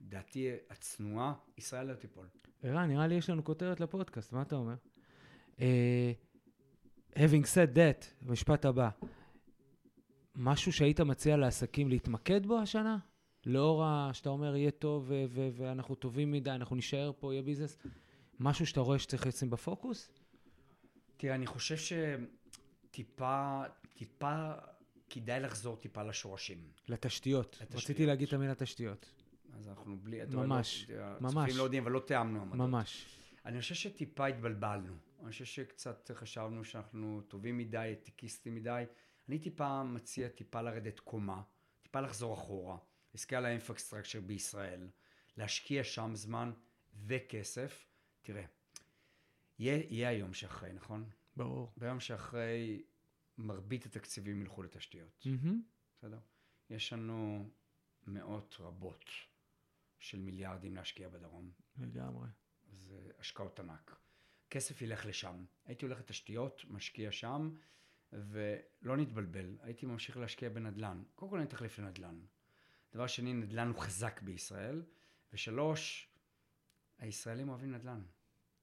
דעתי 0.00 0.50
הצנועה, 0.70 1.34
ישראל 1.58 1.86
לא 1.86 1.94
תיפול. 1.94 2.26
ערן, 2.62 2.88
נראה 2.88 3.06
לי 3.06 3.14
יש 3.14 3.30
לנו 3.30 3.44
כותרת 3.44 3.80
לפודקאסט, 3.80 4.32
מה 4.32 4.42
אתה 4.42 4.56
אומר? 4.56 4.74
Uh, 5.56 5.60
having 7.14 7.44
said 7.54 7.76
that, 7.76 8.28
המשפט 8.28 8.64
הבא, 8.64 8.88
משהו 10.34 10.72
שהיית 10.72 11.00
מציע 11.00 11.36
לעסקים 11.36 11.88
להתמקד 11.88 12.46
בו 12.46 12.58
השנה? 12.58 12.98
לאור 13.46 13.84
ה... 13.84 14.10
שאתה 14.12 14.28
אומר, 14.28 14.56
יהיה 14.56 14.70
טוב 14.70 15.04
ו- 15.08 15.24
ו- 15.28 15.48
ואנחנו 15.52 15.94
טובים 15.94 16.32
מדי, 16.32 16.50
אנחנו 16.50 16.76
נישאר 16.76 17.12
פה, 17.18 17.32
יהיה 17.32 17.42
ביזנס, 17.42 17.76
משהו 18.40 18.66
שאתה 18.66 18.80
רואה 18.80 18.98
שצריך 18.98 19.26
לשים 19.26 19.50
בפוקוס? 19.50 20.10
תראה, 21.16 21.34
אני 21.34 21.46
חושב 21.46 21.76
שטיפה, 22.90 23.62
טיפה, 23.94 24.52
כדאי 25.12 25.40
לחזור 25.40 25.76
טיפה 25.76 26.02
לשורשים. 26.02 26.70
לתשתיות. 26.88 27.58
לתשתיות. 27.60 27.82
רציתי 27.82 28.06
להגיד 28.06 28.28
את 28.28 28.34
המילה 28.34 28.54
תשתיות. 28.54 29.12
אז 29.52 29.68
אנחנו 29.68 29.98
בלי... 29.98 30.20
ממש, 30.30 30.86
לא, 30.90 31.20
ממש. 31.20 31.34
צופים 31.34 31.56
לא 31.56 31.62
יודעים, 31.62 31.82
אבל 31.82 31.92
לא 31.92 32.00
תיאמנו 32.06 32.40
עמדות. 32.40 32.58
ממש. 32.58 33.06
אני 33.46 33.60
חושב 33.60 33.74
שטיפה 33.74 34.26
התבלבלנו. 34.26 34.94
אני 35.22 35.30
חושב 35.30 35.44
שקצת 35.44 36.10
חשבנו 36.14 36.64
שאנחנו 36.64 37.20
טובים 37.28 37.58
מדי, 37.58 37.78
הייטקיסטים 37.78 38.54
מדי. 38.54 38.84
אני 39.28 39.38
טיפה 39.38 39.82
מציע 39.82 40.28
טיפה 40.28 40.62
לרדת 40.62 41.00
קומה, 41.00 41.42
טיפה 41.82 42.00
לחזור 42.00 42.34
אחורה, 42.34 42.76
להסתכל 43.14 43.36
על 43.36 43.44
האינפרסטרקצ'ר 43.44 44.20
בישראל, 44.20 44.88
להשקיע 45.36 45.84
שם 45.84 46.10
זמן 46.14 46.52
וכסף. 47.06 47.86
תראה, 48.22 48.44
יהיה, 49.58 49.82
יהיה 49.90 50.08
היום 50.08 50.34
שאחרי, 50.34 50.72
נכון? 50.72 51.04
ברור. 51.36 51.72
ביום 51.76 52.00
שאחרי 52.00 52.82
מרבית 53.42 53.86
התקציבים 53.86 54.40
ילכו 54.40 54.62
לתשתיות. 54.62 55.26
Mm-hmm. 55.26 55.52
בסדר? 55.98 56.18
יש 56.70 56.92
לנו 56.92 57.50
מאות 58.06 58.56
רבות 58.60 59.04
של 59.98 60.18
מיליארדים 60.18 60.76
להשקיע 60.76 61.08
בדרום. 61.08 61.50
לגמרי. 61.78 62.28
זה 62.70 63.10
השקעות 63.18 63.60
ענק. 63.60 63.96
כסף 64.50 64.82
ילך 64.82 65.06
לשם. 65.06 65.44
הייתי 65.64 65.84
הולך 65.84 65.98
לתשתיות, 65.98 66.64
משקיע 66.68 67.12
שם, 67.12 67.50
ולא 68.12 68.96
נתבלבל, 68.96 69.58
הייתי 69.60 69.86
ממשיך 69.86 70.16
להשקיע 70.16 70.48
בנדל"ן. 70.48 71.02
קודם 71.14 71.30
כל 71.30 71.38
אני 71.38 71.46
תחליף 71.46 71.78
לנדל"ן. 71.78 72.20
דבר 72.92 73.06
שני, 73.06 73.32
נדל"ן 73.32 73.68
הוא 73.68 73.78
חזק 73.78 74.22
בישראל. 74.22 74.82
ושלוש, 75.32 76.12
הישראלים 76.98 77.48
אוהבים 77.48 77.74
נדל"ן. 77.74 78.02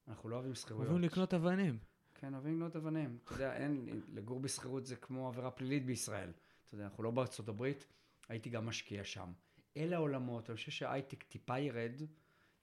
אנחנו 0.08 0.28
לא 0.28 0.36
אוהבים 0.36 0.54
שכירויות. 0.54 0.88
אוהבים 0.90 1.08
לקנות 1.08 1.34
אבנים. 1.34 1.78
כן, 2.20 2.34
אוהבים 2.34 2.56
לקנות 2.56 2.76
אבנים. 2.76 3.18
אתה 3.24 3.32
יודע, 3.32 3.56
אין, 3.56 4.02
לגור 4.12 4.40
בשכירות 4.40 4.86
זה 4.86 4.96
כמו 4.96 5.28
עבירה 5.28 5.50
פלילית 5.50 5.86
בישראל. 5.86 6.32
אתה 6.66 6.74
יודע, 6.74 6.84
אנחנו 6.84 7.02
לא 7.02 7.10
בארצות 7.10 7.48
הברית, 7.48 7.86
הייתי 8.28 8.50
גם 8.50 8.66
משקיע 8.66 9.04
שם. 9.04 9.32
אלה 9.76 9.96
העולמות, 9.96 10.50
אני 10.50 10.56
חושב 10.56 10.70
שההייטק 10.70 11.22
טיפה 11.22 11.58
ירד, 11.58 12.02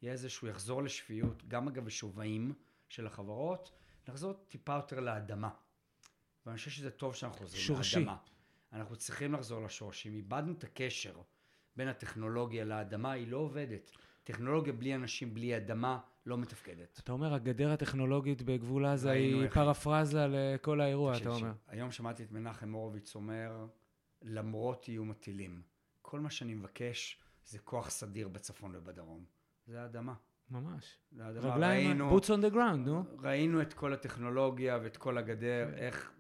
יהיה 0.02 0.14
איזשהו, 0.14 0.48
יחזור 0.48 0.84
לשפיות, 0.84 1.48
גם 1.48 1.68
אגב 1.68 1.86
בשווים 1.86 2.54
של 2.90 3.08
החברות, 3.08 3.72
נחזור 4.08 4.34
טיפה 4.34 4.76
יותר 4.76 5.00
לאדמה. 5.00 5.50
ואני 6.46 6.58
חושב 6.58 6.72
שזה 6.72 6.92
טוב 6.92 7.16
שאנחנו 7.16 7.38
חוזרים 7.38 7.62
שורשי. 7.62 8.00
לאדמה. 8.00 8.18
אנחנו 8.74 8.96
צריכים 8.96 9.34
לחזור 9.34 9.64
לשורשים. 9.64 10.16
איבדנו 10.16 10.54
את 10.54 10.64
הקשר 10.64 11.22
בין 11.76 11.88
הטכנולוגיה 11.88 12.66
לאדמה, 12.66 13.12
היא 13.12 13.28
לא 13.28 13.38
עובדת. 13.38 13.92
טכנולוגיה 14.28 14.74
בלי 14.74 14.96
אנשים, 14.96 15.34
בלי 15.34 15.58
אדמה, 15.58 16.00
לא 16.26 16.38
מתפקדת. 16.38 17.00
אתה 17.04 17.12
אומר, 17.12 17.34
הגדר 17.34 17.72
הטכנולוגית 17.72 18.42
בגבול 18.42 18.86
עזה 18.86 19.12
היא 19.12 19.50
פרפרזה 19.50 20.26
לכל 20.30 20.82
האירוע, 20.82 21.18
אתה 21.18 21.30
אומר. 21.30 21.52
היום 21.68 21.92
שמעתי 21.92 22.24
את 22.24 22.32
מנחם 22.32 22.72
הורוביץ 22.72 23.16
אומר, 23.16 23.66
למרות 24.22 24.86
איום 24.88 25.12
הטילים, 25.12 25.62
כל 26.02 26.20
מה 26.20 26.30
שאני 26.30 26.54
מבקש 26.54 27.20
זה 27.46 27.60
כוח 27.60 27.90
סדיר 27.90 28.28
בצפון 28.28 28.76
ובדרום. 28.76 29.26
זה 29.68 29.82
האדמה. 29.82 30.14
ממש. 30.52 30.98
זה 31.12 31.26
האדמה. 31.26 31.56
רגליים, 31.56 31.88
ראינו, 31.88 32.18
boots 32.18 32.26
on 32.26 32.52
the 32.52 32.54
ground, 32.54 32.78
נו. 32.86 33.04
ראינו 33.20 33.62
את 33.62 33.74
כל 33.74 33.94
הטכנולוגיה 33.94 34.80
ואת 34.84 34.98
כל 34.98 35.18
הגדר, 35.18 35.70
איך... 35.76 36.12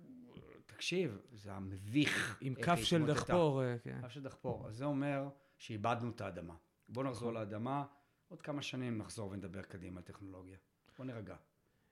תקשיב, 0.66 1.18
זה 1.34 1.54
המביך. 1.54 2.38
עם 2.42 2.56
כף 2.56 2.80
של. 2.84 3.06
דחפור, 3.06 3.64
אה, 3.64 3.76
כן. 3.84 4.00
כף 4.02 4.10
של 4.10 4.24
דחפור. 4.24 4.68
אז 4.68 4.78
זה 4.78 4.86
אומר 4.86 5.30
שאיבדנו 5.58 6.10
את 6.10 6.22
האדמה. 6.22 6.54
בואו 6.90 7.06
נחזור 7.06 7.32
נכון. 7.32 7.34
לאדמה, 7.34 7.86
עוד 8.28 8.42
כמה 8.42 8.62
שנים 8.62 8.98
נחזור 8.98 9.32
ונדבר 9.32 9.62
קדימה 9.62 9.98
על 9.98 10.04
טכנולוגיה. 10.04 10.58
בואו 10.98 11.08
נירגע. 11.08 11.36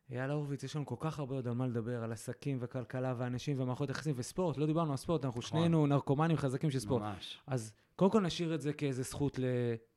אייל 0.10 0.32
הורוביץ, 0.32 0.64
יש 0.64 0.76
לנו 0.76 0.86
כל 0.86 0.96
כך 1.00 1.20
הרבה 1.20 1.36
עוד 1.36 1.48
על 1.48 1.54
מה 1.54 1.68
לדבר, 1.68 2.04
על 2.04 2.12
עסקים 2.12 2.58
וכלכלה 2.62 3.14
ואנשים 3.18 3.60
ומערכות 3.60 3.90
יחסים 3.90 4.14
וספורט. 4.18 4.58
לא 4.58 4.66
דיברנו 4.66 4.92
על 4.92 4.98
ספורט, 4.98 5.26
אנחנו 5.26 5.40
נכון. 5.40 5.60
שנינו 5.60 5.88
נרקומנים 5.88 6.38
חזקים 6.38 6.72
של 6.72 6.80
ספורט. 6.80 7.02
ממש, 7.02 7.42
אז 7.48 7.74
קודם 7.96 8.12
כל 8.12 8.22
נשאיר 8.22 8.56
את 8.56 8.62
זה 8.62 8.74
כאיזה 8.74 9.04
זכות 9.04 9.40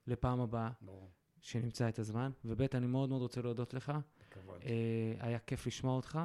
לפעם 0.06 0.40
הבאה, 0.40 0.70
ברור. 0.80 1.10
שנמצא 1.40 1.88
את 1.88 1.98
הזמן. 1.98 2.30
וב', 2.44 2.62
אני 2.74 2.86
מאוד 2.86 3.08
מאוד 3.08 3.22
רוצה 3.22 3.42
להודות 3.42 3.74
לך. 3.74 3.92
כבוד. 4.30 4.62
אה, 4.64 5.14
היה 5.20 5.38
כיף 5.38 5.66
לשמוע 5.66 5.96
אותך. 5.96 6.18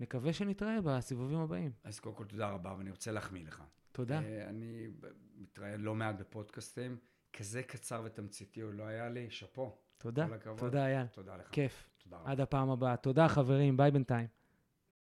ונקווה 0.00 0.32
שנתראה 0.32 0.80
בסיבובים 0.84 1.38
הבאים. 1.38 1.72
אז 1.84 2.00
קודם 2.00 2.14
כל 2.14 2.24
תודה 2.24 2.50
רבה, 2.50 2.74
ואני 2.78 2.90
רוצה 2.90 3.12
להחמיא 3.12 3.44
לך. 3.44 3.62
תודה. 3.92 4.22
אה, 4.22 4.48
אני 4.48 4.88
מתראיין 5.36 5.80
לא 5.80 5.94
מעט 5.94 6.16
בפודקאסטים, 6.18 6.96
כזה 7.38 7.62
קצר 7.62 8.02
ותמציתי 8.04 8.60
הוא 8.60 8.72
לא 8.72 8.84
היה 8.84 9.08
לי, 9.08 9.30
שאפו. 9.30 9.76
תודה. 9.98 10.26
תודה, 10.56 10.86
אייל. 10.86 11.06
תודה 11.06 11.36
לך. 11.36 11.48
כיף. 11.52 11.90
תודה 12.04 12.16
רבה. 12.16 12.30
עד 12.30 12.40
הפעם 12.40 12.70
הבאה. 12.70 12.96
תודה, 12.96 13.28
חברים. 13.28 13.76
ביי 13.76 13.90
בינתיים. 13.90 14.26